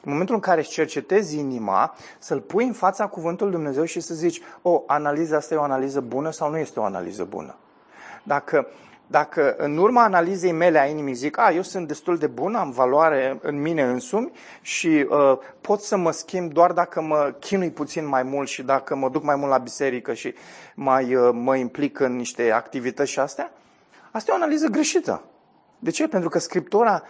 [0.03, 4.13] în momentul în care îți cercetezi inima, să-l pui în fața cuvântului Dumnezeu și să
[4.13, 7.55] zici, o, analiza asta e o analiză bună sau nu este o analiză bună.
[8.23, 8.67] Dacă,
[9.07, 12.71] dacă în urma analizei mele a inimii zic, a, eu sunt destul de bun, am
[12.71, 18.07] valoare în mine însumi și uh, pot să mă schimb doar dacă mă chinui puțin
[18.07, 20.33] mai mult și dacă mă duc mai mult la biserică și
[20.75, 23.51] mai uh, mă implic în niște activități și astea,
[24.11, 25.23] asta e o analiză greșită.
[25.85, 26.07] De ce?
[26.07, 27.03] Pentru că Scriptura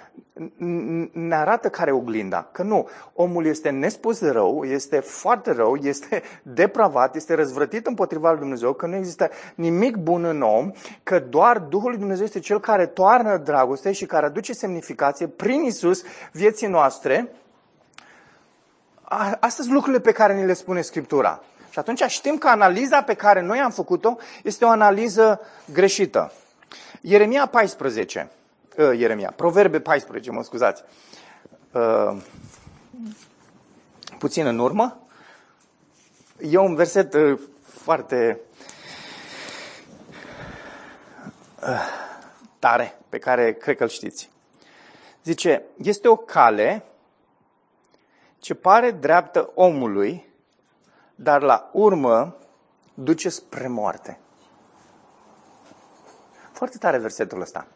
[1.11, 2.47] ne arată care e oglinda.
[2.51, 8.29] Că nu, omul este nespus de rău, este foarte rău, este depravat, este răzvrătit împotriva
[8.29, 10.71] lui Dumnezeu, că nu există nimic bun în om,
[11.03, 15.61] că doar Duhul lui Dumnezeu este cel care toarnă dragoste și care aduce semnificație prin
[15.63, 17.31] Isus vieții noastre.
[19.39, 21.43] Astea sunt lucrurile pe care ni le spune Scriptura.
[21.69, 25.39] Și atunci știm că analiza pe care noi am făcut-o este o analiză
[25.73, 26.31] greșită.
[27.01, 28.29] Ieremia 14
[28.77, 30.83] uh, Ieremia, Proverbe 14, mă scuzați,
[31.71, 32.21] uh,
[34.19, 34.99] puțin în urmă,
[36.39, 38.39] e un verset uh, foarte
[41.61, 41.87] uh,
[42.59, 44.29] tare, pe care cred că îl știți.
[45.23, 46.83] Zice, este o cale
[48.39, 50.33] ce pare dreaptă omului,
[51.15, 52.35] dar la urmă
[52.93, 54.19] duce spre moarte.
[56.51, 57.67] Foarte tare versetul ăsta.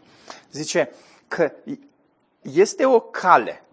[0.51, 0.89] Zice
[1.27, 1.51] că
[2.41, 3.63] este o cale.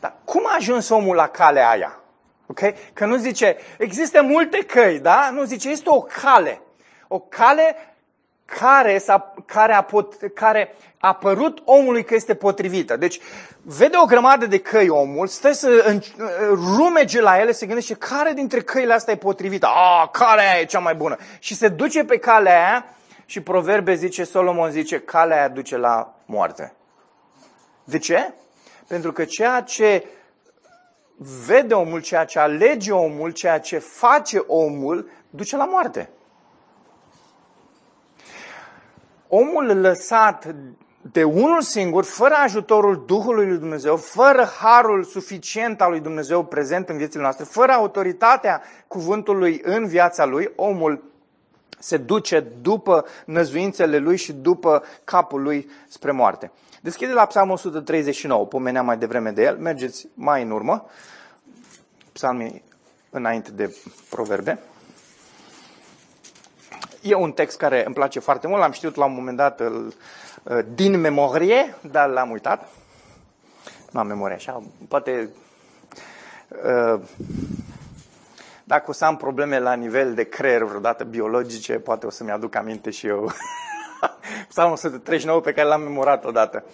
[0.00, 2.00] Dar cum a ajuns omul la calea aia?
[2.46, 2.60] Ok?
[2.92, 5.30] Că nu zice, există multe căi, da?
[5.32, 6.60] Nu zice, este o cale.
[7.08, 7.76] O cale
[8.44, 12.96] care, a care, a pot, care a părut omului că este potrivită.
[12.96, 13.20] Deci,
[13.62, 16.00] vede o grămadă de căi omul, stă să
[16.76, 19.66] rumege la ele, se gândește care dintre căile astea e potrivită.
[19.66, 21.16] A, calea aia e cea mai bună.
[21.38, 22.95] Și se duce pe calea aia
[23.26, 26.74] și proverbe zice, Solomon zice, calea aia duce la moarte.
[27.84, 28.34] De ce?
[28.86, 30.06] Pentru că ceea ce
[31.46, 36.10] vede omul, ceea ce alege omul, ceea ce face omul, duce la moarte.
[39.28, 40.54] Omul lăsat
[41.12, 46.88] de unul singur, fără ajutorul Duhului lui Dumnezeu, fără harul suficient al lui Dumnezeu prezent
[46.88, 51.15] în viețile noastre, fără autoritatea cuvântului în viața lui, omul
[51.78, 56.50] se duce după năzuințele lui și după capul lui spre moarte.
[56.80, 60.86] Deschide la Psalmul 139, pomenea mai devreme de el, mergeți mai în urmă,
[62.12, 62.62] psalmii
[63.10, 63.76] înainte de
[64.10, 64.58] proverbe.
[67.02, 69.94] E un text care îmi place foarte mult, l-am știut la un moment dat îl,
[70.42, 72.68] uh, din memorie, dar l-am uitat.
[73.90, 75.28] Nu am memorie așa, poate
[76.48, 77.00] uh,
[78.68, 82.54] dacă o să am probleme la nivel de creier vreodată biologice, poate o să-mi aduc
[82.54, 83.30] aminte și eu.
[84.48, 86.64] Psalmul 139 pe care l-am memorat odată.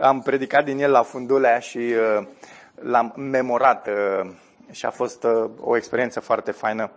[0.00, 2.26] Am predicat din el la Fundulea și uh,
[2.74, 4.30] l-am memorat uh,
[4.70, 6.90] și a fost uh, o experiență foarte faină.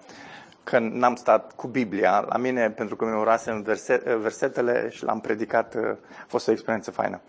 [0.64, 3.62] că n-am stat cu Biblia la mine pentru că mi-urasem
[4.18, 5.84] versetele și l-am predicat, uh,
[6.22, 7.22] a fost o experiență faină.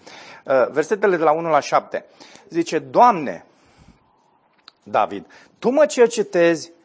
[0.44, 2.04] Uh, versetele de la 1 la 7.
[2.48, 3.44] Zice, Doamne,
[4.82, 5.26] David,
[5.58, 6.76] Tu mă cercetezi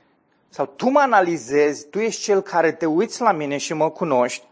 [0.53, 4.43] sau Tu mă analizezi, Tu ești cel care te uiți la mine și mă cunoști,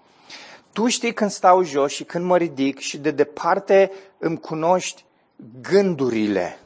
[0.74, 5.06] Tu știi când stau jos și când mă ridic și de departe îmi cunoști
[5.62, 6.60] gândurile.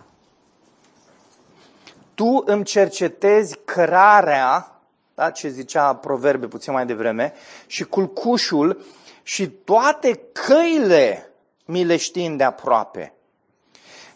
[2.14, 4.76] Tu îmi cercetezi cărarea
[5.16, 5.30] da?
[5.30, 7.34] ce zicea proverbe puțin mai devreme,
[7.68, 8.86] și culcușul
[9.24, 11.30] și toate căile
[11.66, 13.14] mi le știi de aproape.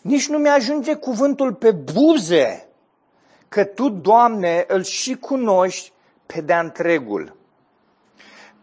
[0.01, 2.68] Nici nu mi-ajunge cuvântul pe buze,
[3.49, 5.91] că Tu, Doamne, îl și cunoști
[6.25, 7.35] pe de întregul.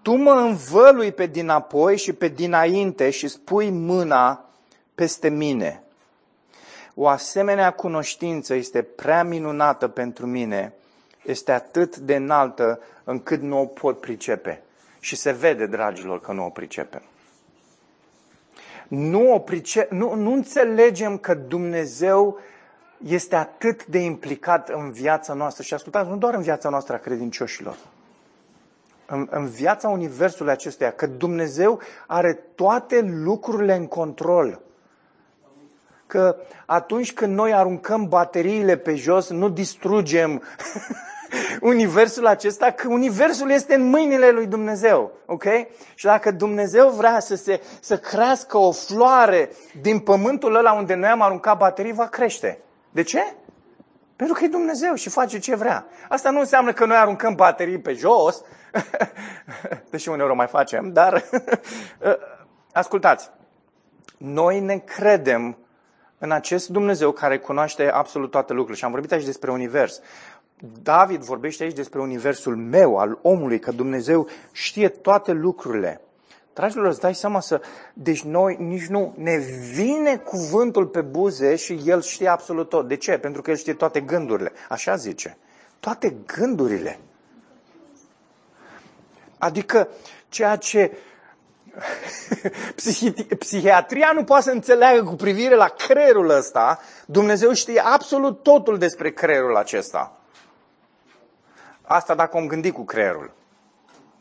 [0.02, 4.44] Tu mă învălui pe dinapoi și pe dinainte și spui mâna
[4.94, 5.82] peste mine.
[6.94, 10.74] O asemenea cunoștință este prea minunată pentru mine
[11.26, 14.62] este atât de înaltă încât nu o pot pricepe.
[15.00, 17.02] Și se vede, dragilor, că nu o pricepem.
[18.88, 22.38] Nu, o price- nu, nu înțelegem că Dumnezeu
[23.04, 26.98] este atât de implicat în viața noastră și ascultați, nu doar în viața noastră a
[26.98, 27.76] credincioșilor,
[29.06, 34.60] în, în viața Universului acestuia, că Dumnezeu are toate lucrurile în control.
[36.06, 36.36] Că
[36.66, 40.42] atunci când noi aruncăm bateriile pe jos, nu distrugem
[41.60, 45.12] universul acesta, că universul este în mâinile lui Dumnezeu.
[45.26, 45.44] Ok?
[45.94, 51.08] Și dacă Dumnezeu vrea să, se, să crească o floare din pământul ăla unde noi
[51.08, 52.58] am aruncat baterii, va crește.
[52.96, 53.34] De ce?
[54.16, 55.86] Pentru că e Dumnezeu și face ce vrea.
[56.08, 58.42] Asta nu înseamnă că noi aruncăm baterii pe jos,
[59.90, 61.24] deși uneori o mai facem, dar
[62.72, 63.30] ascultați,
[64.18, 65.58] noi ne credem
[66.18, 68.78] în acest Dumnezeu care cunoaște absolut toate lucrurile.
[68.78, 70.00] Și am vorbit aici despre univers.
[70.82, 76.00] David vorbește aici despre universul meu, al omului, că Dumnezeu știe toate lucrurile.
[76.56, 77.60] Dragilor, îți dai seama să...
[77.92, 79.36] Deci noi nici nu ne
[79.72, 82.88] vine cuvântul pe buze și El știe absolut tot.
[82.88, 83.18] De ce?
[83.18, 84.52] Pentru că El știe toate gândurile.
[84.68, 85.36] Așa zice.
[85.80, 86.98] Toate gândurile.
[89.38, 89.88] Adică
[90.28, 90.96] ceea ce
[93.38, 99.10] psihiatria nu poate să înțeleagă cu privire la creierul ăsta, Dumnezeu știe absolut totul despre
[99.10, 100.20] creierul acesta.
[101.82, 103.30] Asta dacă om gândi cu creierul.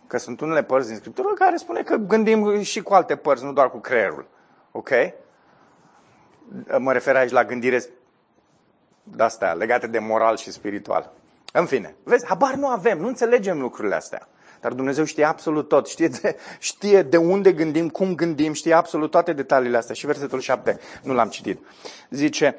[0.07, 3.53] Că sunt unele părți din Scriptură care spune că gândim și cu alte părți, nu
[3.53, 4.27] doar cu creierul.
[4.71, 4.89] Ok?
[6.77, 7.83] Mă refer aici la gândire
[9.03, 11.11] de-astea, legate de moral și spiritual.
[11.53, 14.27] În fine, vezi, habar nu avem, nu înțelegem lucrurile astea.
[14.61, 19.11] Dar Dumnezeu știe absolut tot, știe de, știe de unde gândim, cum gândim, știe absolut
[19.11, 19.95] toate detaliile astea.
[19.95, 21.59] Și versetul 7, nu l-am citit.
[22.09, 22.55] Zice,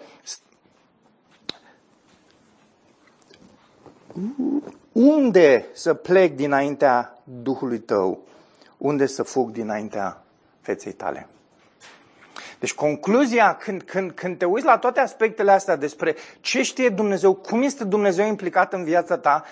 [4.97, 8.19] unde să plec dinaintea Duhului tău,
[8.77, 10.23] unde să fug dinaintea
[10.61, 11.27] feței tale.
[12.59, 17.35] Deci concluzia, când, când, când te uiți la toate aspectele astea despre ce știe Dumnezeu,
[17.35, 19.45] cum este Dumnezeu implicat în viața ta,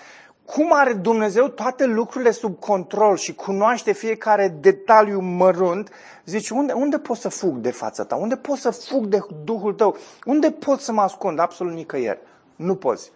[0.45, 5.89] cum are Dumnezeu toate lucrurile sub control și cunoaște fiecare detaliu mărunt,
[6.25, 8.15] zici, unde, unde pot să fug de fața ta?
[8.15, 9.97] Unde pot să fug de Duhul tău?
[10.25, 11.39] Unde pot să mă ascund?
[11.39, 12.19] Absolut nicăieri.
[12.55, 13.11] Nu poți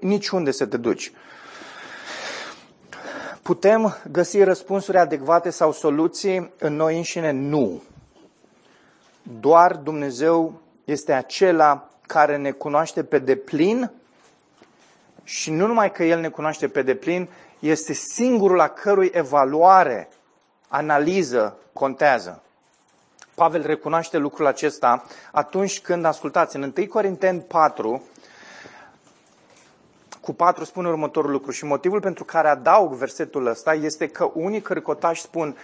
[0.00, 1.12] niciunde să te duci.
[3.42, 7.30] Putem găsi răspunsuri adecvate sau soluții în noi înșine?
[7.30, 7.82] Nu.
[9.40, 13.90] Doar Dumnezeu este acela care ne cunoaște pe deplin
[15.24, 17.28] și nu numai că El ne cunoaște pe deplin,
[17.58, 20.08] este singurul la cărui evaluare,
[20.68, 22.42] analiză contează.
[23.34, 28.02] Pavel recunoaște lucrul acesta atunci când, ascultați, în 1 Corinteni 4,
[30.22, 34.60] cu 4 spune următorul lucru și motivul pentru care adaug versetul ăsta este că unii
[34.60, 35.56] cărcotași spun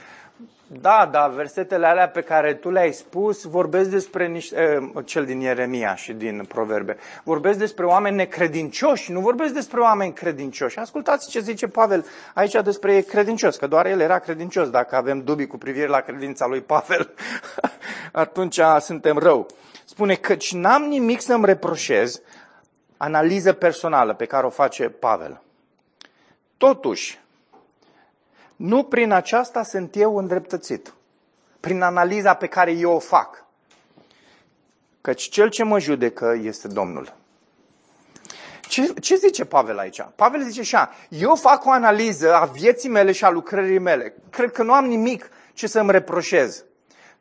[0.67, 5.95] da, da, versetele alea pe care tu le-ai spus vorbesc despre niște, cel din Ieremia
[5.95, 6.97] și din Proverbe.
[7.25, 10.79] Vorbesc despre oameni necredincioși, nu vorbesc despre oameni credincioși.
[10.79, 12.05] Ascultați ce zice Pavel
[12.35, 14.71] aici despre credincios, că doar el era credincios.
[14.71, 17.11] Dacă avem dubii cu privire la credința lui Pavel,
[18.13, 19.47] atunci suntem rău.
[19.85, 22.21] Spune că n-am nimic să-mi reproșez,
[22.99, 25.43] analiză personală pe care o face Pavel.
[26.57, 27.19] Totuși,
[28.57, 30.95] nu prin aceasta sunt eu îndreptățit,
[31.61, 33.45] prin analiza pe care eu o fac.
[35.01, 37.17] Căci cel ce mă judecă este Domnul.
[38.69, 40.01] Ce, ce zice Pavel aici?
[40.17, 44.15] Pavel zice așa, eu fac o analiză a vieții mele și a lucrării mele.
[44.31, 46.65] Cred că nu am nimic ce să-mi reproșez.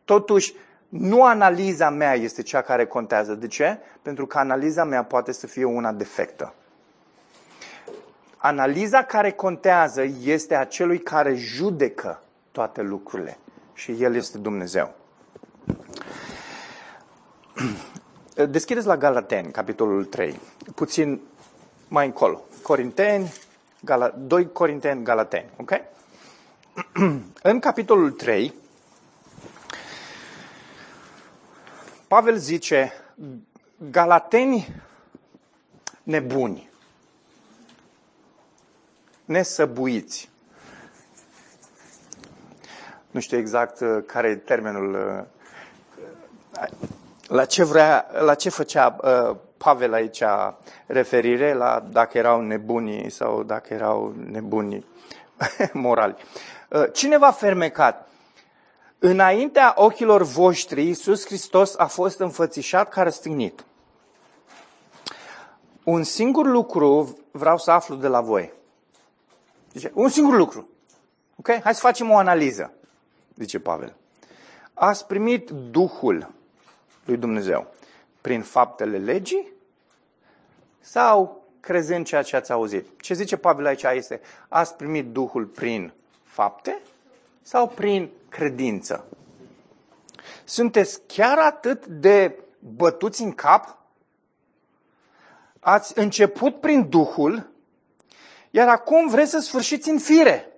[0.06, 0.54] Totuși,
[0.90, 3.34] nu analiza mea este cea care contează.
[3.36, 3.78] De ce?
[4.02, 6.54] Pentru că analiza mea poate să fie una defectă.
[8.38, 12.22] Analiza care contează este a celui care judecă
[12.52, 13.38] toate lucrurile
[13.74, 14.94] și El este Dumnezeu.
[18.50, 20.40] Deschideți la Galateni, capitolul 3,
[20.76, 21.22] puțin
[21.88, 22.42] mai încolo.
[22.62, 23.34] Corinteni,
[23.84, 25.72] Gala, 2 Corinteni, Galateni, ok?
[27.52, 28.54] În capitolul 3,
[32.08, 32.94] Pavel zice,
[33.92, 34.82] Galateni
[36.04, 36.70] nebuni,
[39.26, 40.30] nesăbuiți.
[43.12, 46.68] Nu știu exact uh, care e termenul, uh,
[47.28, 50.24] la ce, vrea, la ce făcea uh, Pavel aici
[50.86, 54.86] referire, la dacă erau nebuni sau dacă erau nebuni
[55.74, 56.16] morali.
[56.94, 58.07] Cine v-a fermecat?
[59.00, 63.66] Înaintea ochilor voștri, Iisus Hristos a fost înfățișat ca răstignit.
[65.84, 68.54] Un singur lucru vreau să aflu de la voi.
[69.74, 70.70] Zice, un singur lucru.
[71.36, 71.62] Ok?
[71.62, 72.74] Hai să facem o analiză,
[73.36, 73.96] zice Pavel.
[74.74, 76.32] Ați primit Duhul
[77.06, 77.74] lui Dumnezeu
[78.22, 79.52] prin faptele legii
[80.80, 83.02] sau crezând ceea ce ați auzit?
[83.02, 85.94] Ce zice Pavel aici este, ați primit Duhul prin
[86.24, 86.82] fapte
[87.48, 89.06] sau prin credință?
[90.44, 93.78] Sunteți chiar atât de bătuți în cap?
[95.60, 97.50] Ați început prin Duhul,
[98.50, 100.52] iar acum vreți să sfârșiți în fire.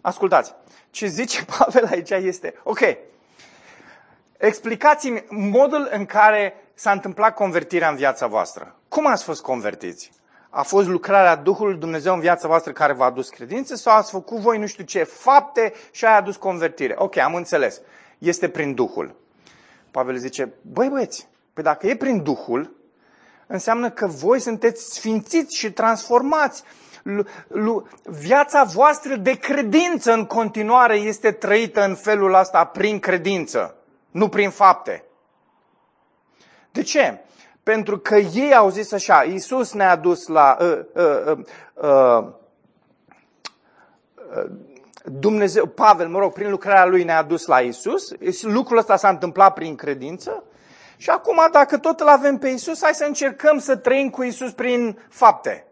[0.00, 0.54] Ascultați,
[0.90, 2.80] ce zice Pavel aici este, ok,
[4.36, 8.76] explicați-mi modul în care s-a întâmplat convertirea în viața voastră.
[8.88, 10.10] Cum ați fost convertiți?
[10.56, 14.38] A fost lucrarea Duhului Dumnezeu în viața voastră care v-a adus credință sau ați făcut
[14.38, 16.94] voi nu știu ce fapte și a adus convertire?
[16.98, 17.80] Ok, am înțeles.
[18.18, 19.16] Este prin Duhul.
[19.90, 22.76] Pavel zice, băi băieți, păi dacă e prin Duhul,
[23.46, 26.62] înseamnă că voi sunteți sfințiți și transformați.
[28.04, 33.74] Viața voastră de credință în continuare este trăită în felul ăsta prin credință,
[34.10, 35.04] nu prin fapte.
[36.70, 37.24] De ce?
[37.64, 41.38] Pentru că ei au zis așa, Iisus ne-a dus la uh, uh,
[41.74, 42.24] uh,
[44.36, 44.50] uh,
[45.04, 48.12] Dumnezeu, Pavel, mă rog, prin lucrarea lui ne-a dus la Isus.
[48.42, 50.44] Lucrul ăsta s-a întâmplat prin credință.
[50.96, 54.52] Și acum, dacă tot îl avem pe Isus, hai să încercăm să trăim cu Isus
[54.52, 55.66] prin fapte.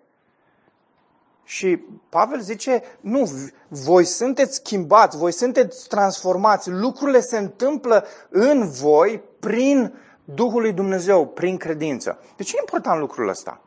[1.44, 1.76] Și
[2.08, 3.30] Pavel zice, nu,
[3.68, 11.26] voi sunteți schimbați, voi sunteți transformați, lucrurile se întâmplă în voi prin Duhul lui Dumnezeu,
[11.26, 12.18] prin credință.
[12.36, 13.60] De ce e important lucrul ăsta?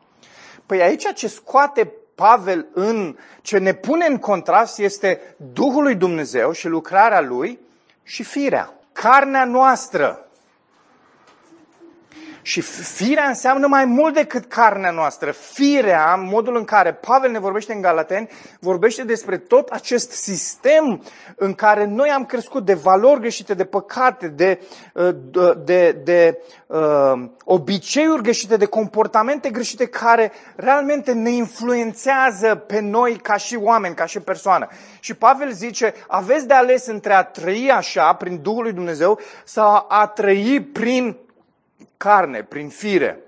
[0.66, 5.20] Păi aici ce scoate Pavel în, ce ne pune în contrast este
[5.52, 7.58] Duhul lui Dumnezeu și lucrarea lui
[8.02, 10.25] și firea, carnea noastră.
[12.46, 15.30] Și firea înseamnă mai mult decât carnea noastră.
[15.30, 18.28] Firea, modul în care Pavel ne vorbește în Galateni,
[18.60, 21.02] vorbește despre tot acest sistem
[21.36, 24.60] în care noi am crescut de valori greșite, de păcate, de,
[24.94, 32.80] uh, de, de, de uh, obiceiuri greșite, de comportamente greșite care realmente ne influențează pe
[32.80, 34.68] noi ca și oameni, ca și persoană.
[35.00, 39.86] Și Pavel zice, aveți de ales între a trăi așa, prin Duhul lui Dumnezeu, sau
[39.88, 41.16] a trăi prin
[41.96, 43.20] carne, prin fire.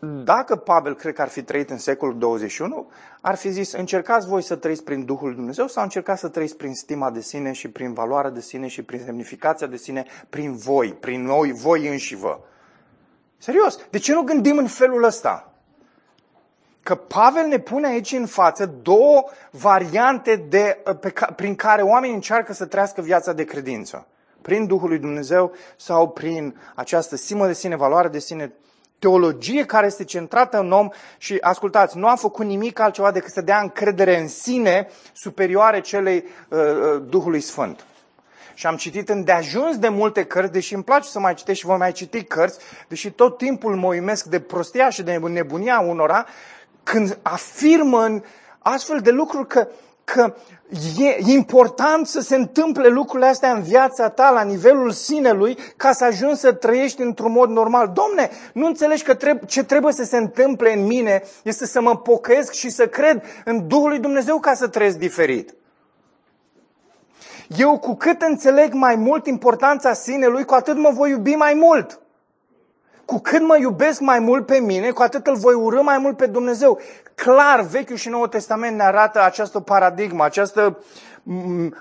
[0.00, 4.42] Dacă Pavel cred că ar fi trăit în secolul 21, ar fi zis, încercați voi
[4.42, 7.92] să trăiți prin Duhul Dumnezeu sau încercați să trăiți prin stima de sine și prin
[7.92, 12.40] valoarea de sine și prin semnificația de sine, prin voi, prin noi, voi înși vă.
[13.38, 15.52] Serios, de ce nu gândim în felul ăsta?
[16.82, 22.52] Că Pavel ne pune aici în față două variante de, pe, prin care oamenii încearcă
[22.52, 24.06] să trăiască viața de credință
[24.42, 28.52] prin Duhul lui Dumnezeu sau prin această simă de sine, valoare de sine,
[28.98, 33.40] teologie care este centrată în om și, ascultați, nu a făcut nimic altceva decât să
[33.40, 37.84] dea încredere în sine superioare celei uh, uh Duhului Sfânt.
[38.54, 41.76] Și am citit îndeajuns de multe cărți, deși îmi place să mai citesc și voi
[41.76, 42.58] mai citi cărți,
[42.88, 46.26] deși tot timpul mă uimesc de prostia și de nebunia unora,
[46.82, 48.22] când afirmă în
[48.58, 49.68] astfel de lucruri că
[50.12, 50.34] că
[50.98, 56.04] e important să se întâmple lucrurile astea în viața ta, la nivelul sinelui, ca să
[56.04, 57.92] ajungi să trăiești într-un mod normal.
[57.94, 61.96] Domne, nu înțelegi că treb- ce trebuie să se întâmple în mine este să mă
[61.96, 65.54] pocăiesc și să cred în Duhul lui Dumnezeu ca să trăiesc diferit.
[67.56, 72.00] Eu cu cât înțeleg mai mult importanța sinelui, cu atât mă voi iubi mai mult
[73.08, 76.16] cu cât mă iubesc mai mult pe mine, cu atât îl voi urâ mai mult
[76.16, 76.80] pe Dumnezeu.
[77.14, 80.78] Clar, Vechiul și Noul Testament ne arată această paradigmă, această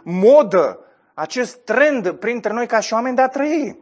[0.04, 0.80] modă,
[1.14, 3.80] acest trend printre noi ca și oameni de a trăi.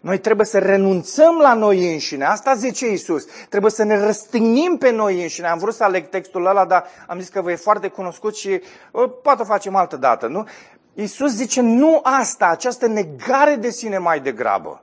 [0.00, 2.24] Noi trebuie să renunțăm la noi înșine.
[2.24, 3.24] Asta zice Isus.
[3.48, 5.46] Trebuie să ne răstignim pe noi înșine.
[5.46, 8.60] Am vrut să aleg textul ăla, dar am zis că vă e foarte cunoscut și
[8.90, 10.26] uh, poate o facem altă dată.
[10.26, 10.46] Nu?
[10.94, 14.80] Isus zice nu asta, această negare de sine mai degrabă.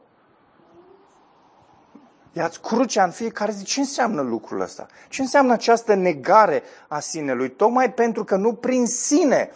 [2.33, 3.63] Iați crucea în fiecare zi.
[3.63, 4.87] Ce înseamnă lucrul ăsta?
[5.09, 7.49] Ce înseamnă această negare a sinelui?
[7.49, 9.51] Tocmai pentru că nu prin sine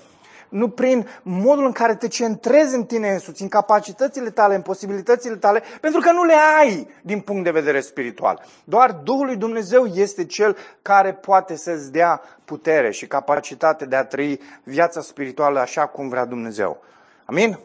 [0.49, 5.36] nu prin modul în care te centrezi în tine însuți, în capacitățile tale, în posibilitățile
[5.36, 8.41] tale, pentru că nu le ai din punct de vedere spiritual.
[8.63, 14.05] Doar Duhul lui Dumnezeu este cel care poate să-ți dea putere și capacitate de a
[14.05, 16.84] trăi viața spirituală așa cum vrea Dumnezeu.
[17.25, 17.59] Amin?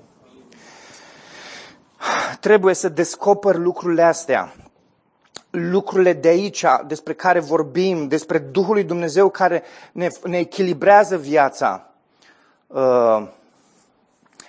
[2.41, 4.53] Trebuie să descoperi lucrurile astea
[5.53, 11.91] lucrurile de aici despre care vorbim, despre Duhul lui Dumnezeu care ne, ne echilibrează viața.
[12.67, 13.23] Uh,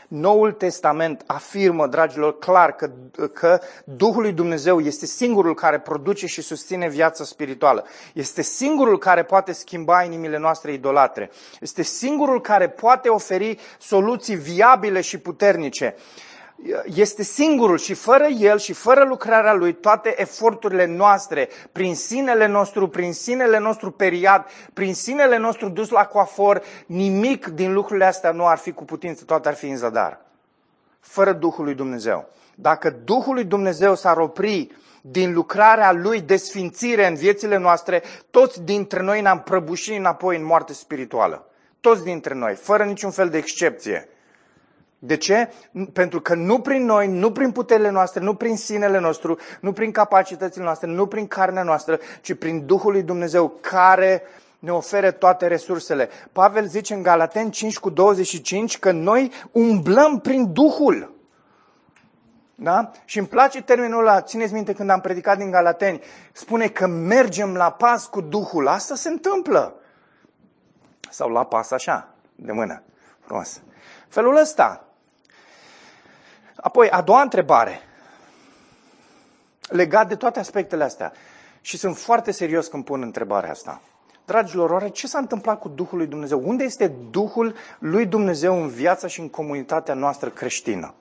[0.07, 2.91] Noul Testament afirmă, dragilor, clar că,
[3.33, 7.85] că Duhul lui Dumnezeu este singurul care produce și susține viața spirituală.
[8.13, 11.31] Este singurul care poate schimba inimile noastre idolatre.
[11.59, 15.95] Este singurul care poate oferi soluții viabile și puternice.
[15.97, 16.32] Uh,
[16.85, 22.87] este singurul și fără el și fără lucrarea lui, toate eforturile noastre, prin sinele nostru,
[22.87, 28.47] prin sinele nostru periat, prin sinele nostru dus la coafor, nimic din lucrurile astea nu
[28.47, 30.21] ar fi cu putință, toate ar fi în zadar.
[30.99, 32.29] Fără Duhul lui Dumnezeu.
[32.55, 38.61] Dacă Duhul lui Dumnezeu s-ar opri din lucrarea lui de sfințire în viețile noastre, toți
[38.61, 41.47] dintre noi ne-am prăbușit înapoi în moarte spirituală.
[41.79, 44.07] Toți dintre noi, fără niciun fel de excepție.
[45.05, 45.51] De ce?
[45.93, 49.91] Pentru că nu prin noi, nu prin puterile noastre, nu prin sinele nostru, nu prin
[49.91, 54.21] capacitățile noastre, nu prin carnea noastră, ci prin Duhul lui Dumnezeu care
[54.59, 56.09] ne oferă toate resursele.
[56.31, 61.15] Pavel zice în Galaten 5 cu 25 că noi umblăm prin Duhul.
[62.55, 62.91] Da?
[63.05, 66.01] Și îmi place termenul ăla, țineți minte când am predicat din Galateni,
[66.31, 68.67] spune că mergem la pas cu Duhul.
[68.67, 69.75] Asta se întâmplă.
[71.09, 72.83] Sau la pas așa, de mână.
[73.19, 73.61] Frumos.
[74.07, 74.87] Felul ăsta,
[76.55, 77.79] Apoi, a doua întrebare,
[79.69, 81.11] legat de toate aspectele astea,
[81.61, 83.81] și sunt foarte serios când pun întrebarea asta.
[84.25, 86.41] Dragilor, oare ce s-a întâmplat cu Duhul lui Dumnezeu?
[86.45, 90.93] Unde este Duhul lui Dumnezeu în viața și în comunitatea noastră creștină?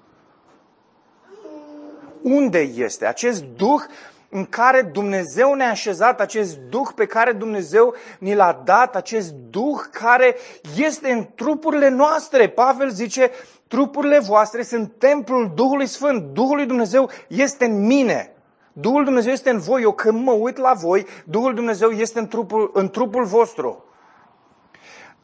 [2.22, 3.82] Unde este acest Duh
[4.28, 9.80] în care Dumnezeu ne-a așezat, acest Duh pe care Dumnezeu ni l-a dat, acest Duh
[9.90, 10.36] care
[10.76, 12.48] este în trupurile noastre.
[12.48, 13.30] Pavel zice,
[13.72, 16.22] trupurile voastre sunt templul Duhului Sfânt.
[16.22, 18.32] Duhul lui Dumnezeu este în mine.
[18.72, 19.82] Duhul Dumnezeu este în voi.
[19.82, 23.84] Eu când mă uit la voi, Duhul Dumnezeu este în trupul, în trupul vostru.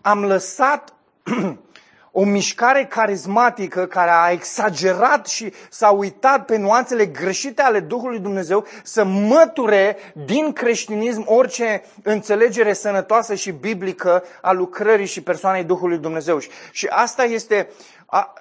[0.00, 0.94] Am lăsat
[2.20, 8.64] o mișcare carismatică care a exagerat și s-a uitat pe nuanțele greșite ale Duhului Dumnezeu
[8.82, 16.38] să măture din creștinism orice înțelegere sănătoasă și biblică a lucrării și persoanei Duhului Dumnezeu.
[16.72, 17.68] Și asta este
[18.10, 18.32] a,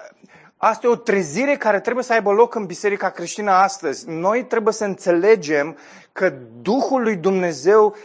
[0.59, 4.09] Asta e o trezire care trebuie să aibă loc în Biserica creștină astăzi.
[4.09, 5.77] Noi trebuie să înțelegem
[6.11, 7.95] că Duhul lui Dumnezeu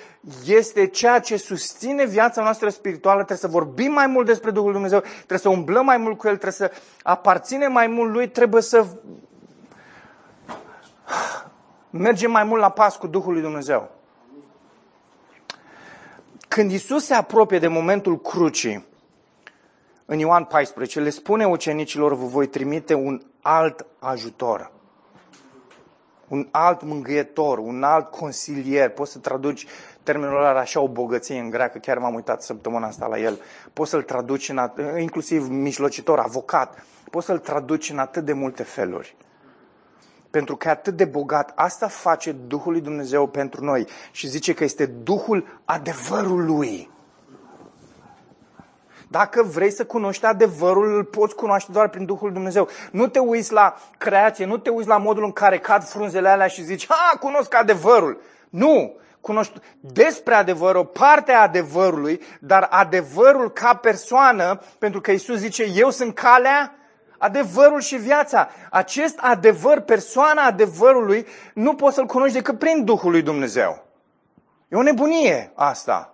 [0.46, 3.16] este ceea ce susține viața noastră spirituală.
[3.16, 6.26] Trebuie să vorbim mai mult despre Duhul lui Dumnezeu, trebuie să umblăm mai mult cu
[6.26, 8.86] El, trebuie să aparținem mai mult Lui, trebuie să
[11.90, 13.90] mergem mai mult la pas cu Duhul lui Dumnezeu.
[16.48, 18.86] Când Isus se apropie de momentul crucii,
[20.12, 24.72] în Ioan 14, le spune ucenicilor, vă voi trimite un alt ajutor,
[26.28, 28.90] un alt mângâietor, un alt consilier.
[28.90, 29.66] Poți să traduci
[30.02, 33.40] termenul ăla așa o bogăție în greacă, chiar m-am uitat săptămâna asta la el.
[33.72, 36.84] Poți să-l traduci în at- inclusiv mijlocitor, avocat.
[37.10, 39.16] Poți să-l traduci în atât de multe feluri.
[40.30, 43.86] Pentru că e atât de bogat, asta face Duhul lui Dumnezeu pentru noi.
[44.10, 46.91] Și zice că este Duhul adevărului.
[49.12, 52.68] Dacă vrei să cunoști adevărul, îl poți cunoaște doar prin Duhul Dumnezeu.
[52.90, 56.46] Nu te uiți la creație, nu te uiți la modul în care cad frunzele alea
[56.46, 58.20] și zici, ha, cunosc adevărul.
[58.50, 58.96] Nu!
[59.20, 65.66] Cunoști despre adevăr, o parte a adevărului, dar adevărul ca persoană, pentru că Isus zice,
[65.74, 66.74] eu sunt calea,
[67.18, 68.48] adevărul și viața.
[68.70, 73.86] Acest adevăr, persoana adevărului, nu poți să-l cunoști decât prin Duhul lui Dumnezeu.
[74.68, 76.11] E o nebunie asta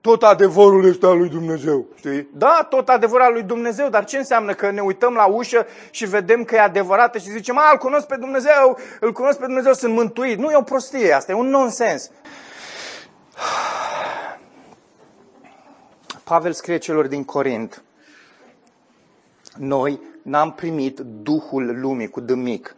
[0.00, 1.86] tot adevărul este al lui Dumnezeu.
[1.94, 2.28] Știi?
[2.32, 6.06] Da, tot adevărul al lui Dumnezeu, dar ce înseamnă că ne uităm la ușă și
[6.06, 9.72] vedem că e adevărată și zicem, a, îl cunosc pe Dumnezeu, îl cunosc pe Dumnezeu,
[9.72, 10.38] sunt mântuit.
[10.38, 12.10] Nu e o prostie asta, e un nonsens.
[16.24, 17.82] Pavel scrie celor din Corint,
[19.56, 22.76] noi n-am primit Duhul lumii cu dâmic,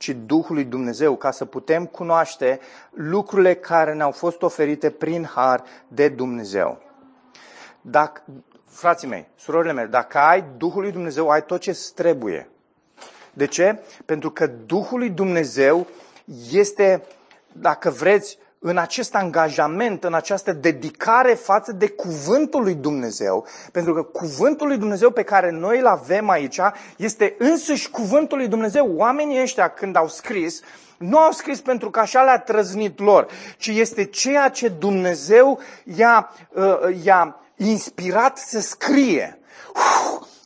[0.00, 6.08] ci Duhului Dumnezeu, ca să putem cunoaște lucrurile care ne-au fost oferite prin har de
[6.08, 6.82] Dumnezeu.
[7.80, 8.22] Dacă,
[8.64, 12.48] frații mei, surorile mele, dacă ai Duhul lui Dumnezeu, ai tot ce trebuie.
[13.32, 13.82] De ce?
[14.04, 15.86] Pentru că Duhul lui Dumnezeu
[16.50, 17.02] este,
[17.52, 24.02] dacă vreți, în acest angajament, în această dedicare față de cuvântul lui Dumnezeu, pentru că
[24.02, 26.60] cuvântul lui Dumnezeu pe care noi îl avem aici
[26.96, 28.92] este însuși cuvântul lui Dumnezeu.
[28.96, 30.60] Oamenii ăștia când au scris,
[30.98, 36.32] nu au scris pentru că așa le-a trăznit lor, ci este ceea ce Dumnezeu i-a,
[36.52, 39.38] uh, i-a inspirat să scrie.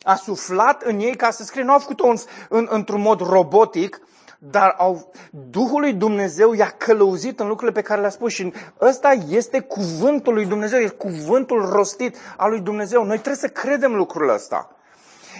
[0.03, 1.63] A suflat în ei ca să scrie.
[1.63, 2.17] Nu au făcut-o în,
[2.49, 4.01] în, într-un mod robotic,
[4.39, 5.11] dar au,
[5.49, 10.33] Duhul lui Dumnezeu i-a călăuzit în lucrurile pe care le-a spus și ăsta este cuvântul
[10.33, 13.03] lui Dumnezeu, este cuvântul rostit al lui Dumnezeu.
[13.03, 14.69] Noi trebuie să credem lucrul ăsta.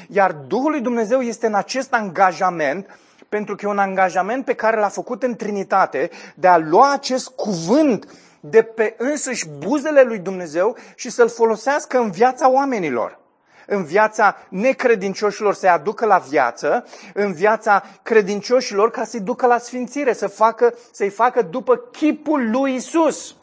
[0.09, 4.79] Iar Duhul lui Dumnezeu este în acest angajament, pentru că e un angajament pe care
[4.79, 8.07] l-a făcut în Trinitate, de a lua acest cuvânt
[8.39, 13.23] de pe însuși buzele lui Dumnezeu și să-l folosească în viața oamenilor
[13.67, 20.13] în viața necredincioșilor să-i aducă la viață, în viața credincioșilor ca să-i ducă la sfințire,
[20.13, 23.35] să facă, să-i facă după chipul lui Isus.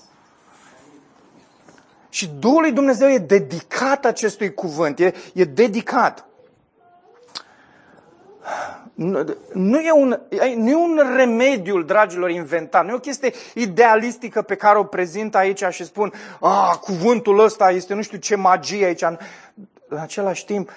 [2.09, 6.27] Și Duhul lui Dumnezeu e dedicat acestui cuvânt, e, e dedicat.
[8.95, 10.21] Nu, nu, e un,
[10.57, 12.85] nu e un remediu, dragilor, inventat.
[12.85, 17.71] Nu e o chestie idealistică pe care o prezint aici și spun, a, cuvântul ăsta
[17.71, 19.05] este nu știu ce magie aici
[19.93, 20.71] în același timp,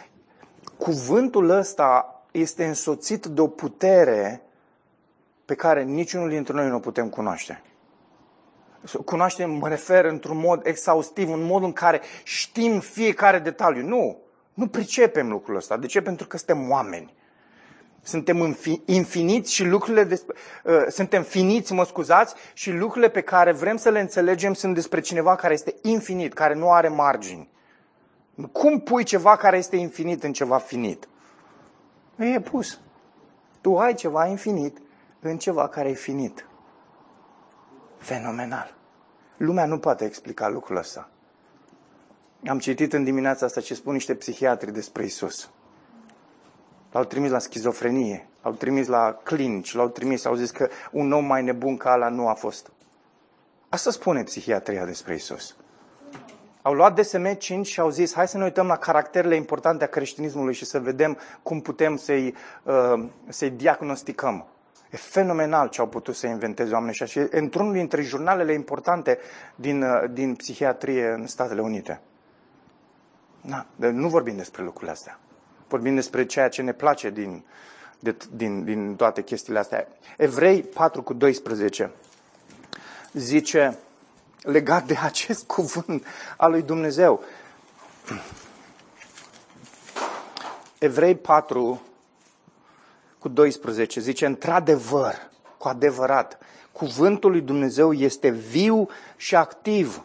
[0.78, 4.41] cuvântul ăsta este însoțit de o putere
[5.45, 7.61] pe care niciunul dintre noi nu o putem cunoaște.
[9.05, 13.88] Cunoaștem, mă refer într-un mod exhaustiv, un mod în care știm fiecare detaliu.
[13.88, 14.18] Nu,
[14.53, 15.78] nu pricepem lucrul ăsta.
[15.78, 16.01] De ce?
[16.01, 17.13] Pentru că suntem oameni.
[18.01, 23.78] Suntem infiniți și lucrurile despre, uh, suntem finiți, mă scuzați, și lucrurile pe care vrem
[23.78, 27.49] să le înțelegem sunt despre cineva care este infinit, care nu are margini.
[28.52, 31.08] Cum pui ceva care este infinit în ceva finit?
[32.16, 32.80] E pus.
[33.62, 34.78] Tu ai ceva infinit
[35.20, 36.48] în ceva care e finit.
[37.98, 38.76] Fenomenal.
[39.38, 41.10] Lumea nu poate explica lucrul ăsta.
[42.48, 45.50] Am citit în dimineața asta ce spun niște psihiatri despre Isus.
[46.92, 51.26] L-au trimis la schizofrenie, l-au trimis la clinici, l-au trimis, au zis că un om
[51.26, 52.72] mai nebun ca ala nu a fost.
[53.70, 55.56] Asta spune psihiatria despre Isus
[56.66, 60.53] au luat DSM-5 și au zis, hai să ne uităm la caracterele importante a creștinismului
[60.53, 64.45] și să vedem cum putem să-i, uh, să-i diagnosticăm.
[64.91, 69.18] E fenomenal ce au putut să inventeze oamenii ăștia și e într-unul dintre jurnalele importante
[69.55, 72.01] din, uh, din psihiatrie în Statele Unite.
[73.41, 75.20] Na, nu vorbim despre lucrurile astea.
[75.68, 77.45] Vorbim despre ceea ce ne place din,
[77.99, 79.88] de, din, din toate chestiile astea.
[80.18, 81.91] Evrei 4 cu 12
[83.13, 83.78] zice,
[84.46, 86.06] legat de acest cuvânt
[86.38, 87.24] al lui Dumnezeu.
[90.78, 91.82] Evrei 4
[93.20, 95.14] cu 12 zice, într-adevăr,
[95.58, 96.38] cu adevărat,
[96.72, 100.04] cuvântul lui Dumnezeu este viu și activ.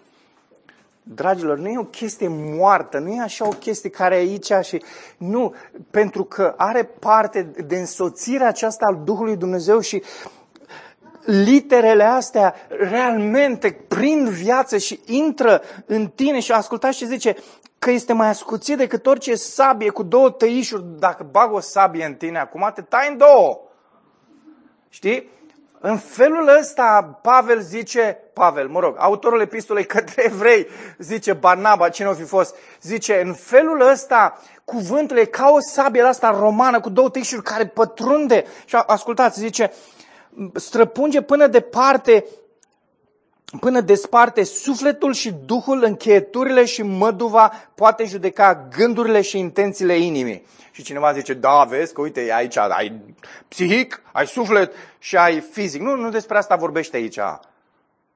[1.02, 4.82] Dragilor, nu e o chestie moartă, nu e așa o chestie care e aici și...
[5.16, 5.54] Nu,
[5.90, 10.02] pentru că are parte de însoțirea aceasta al Duhului Dumnezeu și
[11.24, 17.36] literele astea realmente prind viață și intră în tine și ascultați ce zice,
[17.78, 20.84] că este mai ascuțit decât orice sabie cu două tăișuri.
[20.98, 23.60] Dacă bag o sabie în tine acum, te tai în două.
[24.88, 25.30] Știi?
[25.82, 30.66] În felul ăsta, Pavel zice, Pavel, mă rog, autorul epistolei către evrei,
[30.98, 36.02] zice Barnaba, cine o fi fost, zice, în felul ăsta, cuvântul e ca o sabie
[36.02, 38.44] asta romană cu două tăișuri care pătrunde.
[38.64, 39.72] Și ascultați, zice,
[40.54, 42.24] străpunge până departe,
[43.60, 50.46] până desparte sufletul și duhul, încheieturile și măduva, poate judeca gândurile și intențiile inimii.
[50.72, 53.00] Și cineva zice, da, vezi că uite, aici ai
[53.48, 55.80] psihic, ai suflet și ai fizic.
[55.80, 57.18] Nu, nu despre asta vorbește aici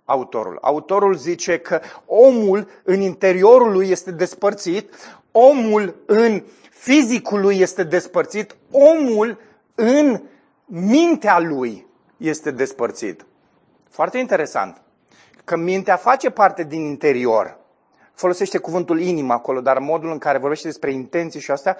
[0.04, 0.58] autorul.
[0.60, 4.94] Autorul zice că omul în interiorul lui este despărțit,
[5.32, 9.38] omul în fizicul lui este despărțit, omul
[9.74, 10.22] în
[10.66, 11.86] mintea lui
[12.16, 13.26] este despărțit.
[13.90, 14.82] Foarte interesant.
[15.44, 17.58] Că mintea face parte din interior.
[18.14, 21.76] Folosește cuvântul inimă acolo, dar modul în care vorbește despre intenții și astea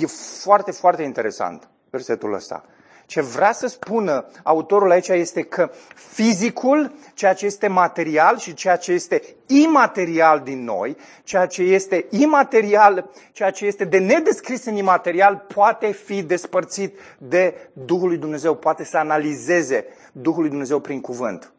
[0.00, 0.06] e
[0.42, 2.64] foarte, foarte interesant, versetul ăsta.
[3.10, 8.76] Ce vrea să spună autorul aici este că fizicul, ceea ce este material și ceea
[8.76, 14.76] ce este imaterial din noi, ceea ce este imaterial, ceea ce este de nedescris în
[14.76, 21.00] imaterial, poate fi despărțit de Duhul lui Dumnezeu, poate să analizeze Duhul lui Dumnezeu prin
[21.00, 21.52] cuvânt.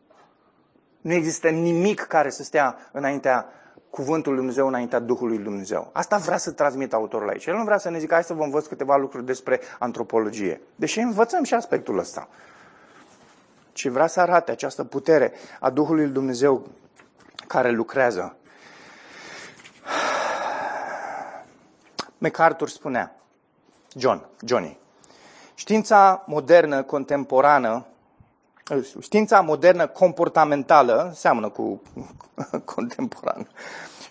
[1.01, 3.45] Nu există nimic care să stea înaintea
[3.91, 5.89] cuvântul lui Dumnezeu înaintea Duhului lui Dumnezeu.
[5.93, 7.45] Asta vrea să transmită autorul aici.
[7.45, 10.61] El nu vrea să ne zică, hai să vă învăț câteva lucruri despre antropologie.
[10.75, 12.27] Deși învățăm și aspectul ăsta.
[13.71, 16.67] Ci vrea să arate această putere a Duhului lui Dumnezeu
[17.47, 18.35] care lucrează.
[22.17, 23.15] MacArthur spunea,
[23.95, 24.79] John, Johnny,
[25.53, 27.85] știința modernă, contemporană,
[28.99, 31.81] Știința modernă comportamentală, seamănă cu
[32.75, 33.47] contemporană,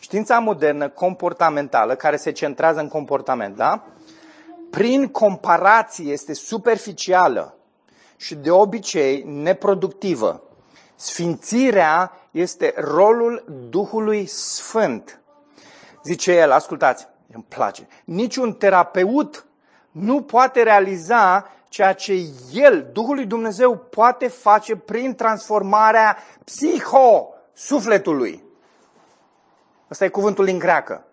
[0.00, 3.84] știința modernă comportamentală, care se centrează în comportament, da?
[4.70, 7.54] Prin comparație este superficială
[8.16, 10.42] și de obicei neproductivă.
[10.94, 15.20] Sfințirea este rolul Duhului Sfânt.
[16.04, 19.44] Zice el, ascultați, îmi place, niciun terapeut
[19.90, 28.42] nu poate realiza ceea ce El, Duhul lui Dumnezeu, poate face prin transformarea psiho-sufletului.
[29.88, 31.04] Asta e cuvântul în greacă.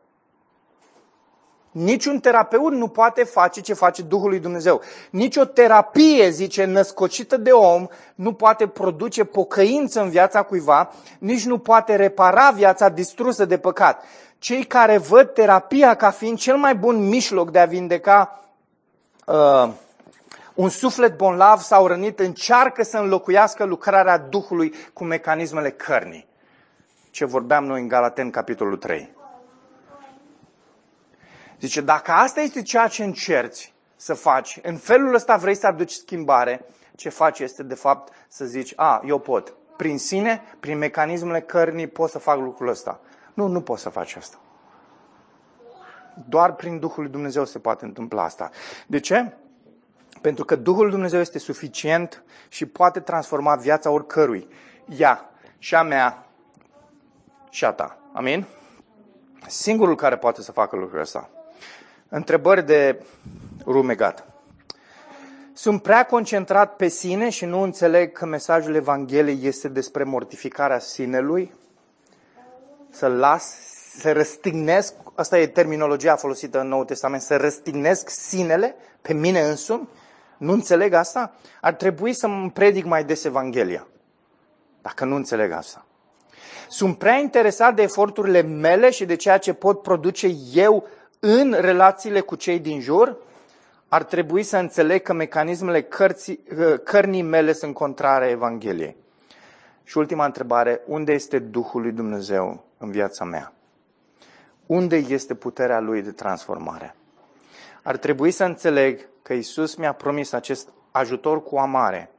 [1.72, 4.82] Niciun terapeut nu poate face ce face Duhul lui Dumnezeu.
[5.10, 11.46] Nici o terapie, zice, născocită de om, nu poate produce pocăință în viața cuiva, nici
[11.46, 14.04] nu poate repara viața distrusă de păcat.
[14.38, 18.44] Cei care văd terapia ca fiind cel mai bun mijloc de a vindeca
[19.26, 19.70] uh,
[20.58, 26.28] un suflet bonlav sau rănit încearcă să înlocuiască lucrarea Duhului cu mecanismele cărnii.
[27.12, 29.16] Ce vorbeam noi în Galaten, capitolul 3.
[31.60, 35.92] Zice, dacă asta este ceea ce încerci să faci, în felul ăsta vrei să aduci
[35.92, 39.54] schimbare, ce faci este de fapt să zici, a, eu pot.
[39.76, 43.00] Prin sine, prin mecanismele cărnii pot să fac lucrul ăsta.
[43.34, 44.40] Nu, nu poți să faci asta.
[46.30, 48.50] Doar prin Duhul lui Dumnezeu se poate întâmpla asta.
[48.88, 49.34] De ce?
[50.22, 54.48] Pentru că Duhul Dumnezeu este suficient și poate transforma viața oricărui.
[54.98, 56.28] Ea și a mea
[57.50, 57.98] și a ta.
[58.14, 58.46] Amin?
[59.48, 61.30] Singurul care poate să facă lucrul ăsta.
[62.10, 63.04] Întrebări de
[63.66, 64.28] rumegat.
[65.54, 71.54] Sunt prea concentrat pe sine și nu înțeleg că mesajul Evangheliei este despre mortificarea sinelui?
[72.90, 73.56] Să las,
[74.00, 79.90] să răstignesc, asta e terminologia folosită în Noul Testament, să răstignesc sinele pe mine însumi?
[80.38, 81.34] Nu înțeleg asta?
[81.62, 83.88] Ar trebui să îmi predic mai des Evanghelia.
[84.82, 85.86] Dacă nu înțeleg asta.
[86.70, 90.88] Sunt prea interesat de eforturile mele și de ceea ce pot produce eu
[91.20, 93.18] în relațiile cu cei din jur?
[93.88, 96.40] Ar trebui să înțeleg că mecanismele cărții,
[96.84, 98.96] cărnii mele sunt contrare Evangheliei.
[99.84, 103.54] Și ultima întrebare, unde este Duhul lui Dumnezeu în viața mea?
[104.66, 106.96] Unde este puterea Lui de transformare?
[107.84, 112.12] Ar trebui să înțeleg că Isus mi-a promis acest ajutor cu amare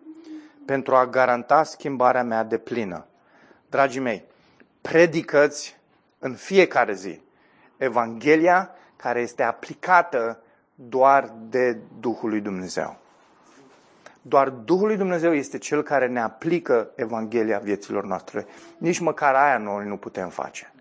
[0.66, 3.06] pentru a garanta schimbarea mea de plină.
[3.68, 4.24] Dragii mei,
[4.80, 5.76] predicați
[6.18, 7.20] în fiecare zi
[7.76, 10.42] Evanghelia care este aplicată
[10.74, 12.98] doar de Duhul lui Dumnezeu.
[14.22, 18.46] Doar Duhul lui Dumnezeu este Cel care ne aplică Evanghelia vieților noastre.
[18.78, 20.72] Nici măcar aia noi nu putem face.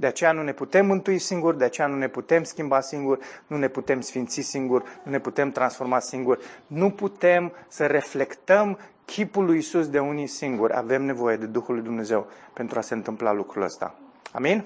[0.00, 3.56] De aceea nu ne putem mântui singuri, de aceea nu ne putem schimba singuri, nu
[3.56, 6.40] ne putem sfinți singuri, nu ne putem transforma singuri.
[6.66, 10.72] Nu putem să reflectăm chipul lui Isus de unii singuri.
[10.76, 13.94] Avem nevoie de Duhul lui Dumnezeu pentru a se întâmpla lucrul ăsta.
[14.32, 14.64] Amin?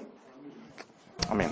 [1.29, 1.49] Amin.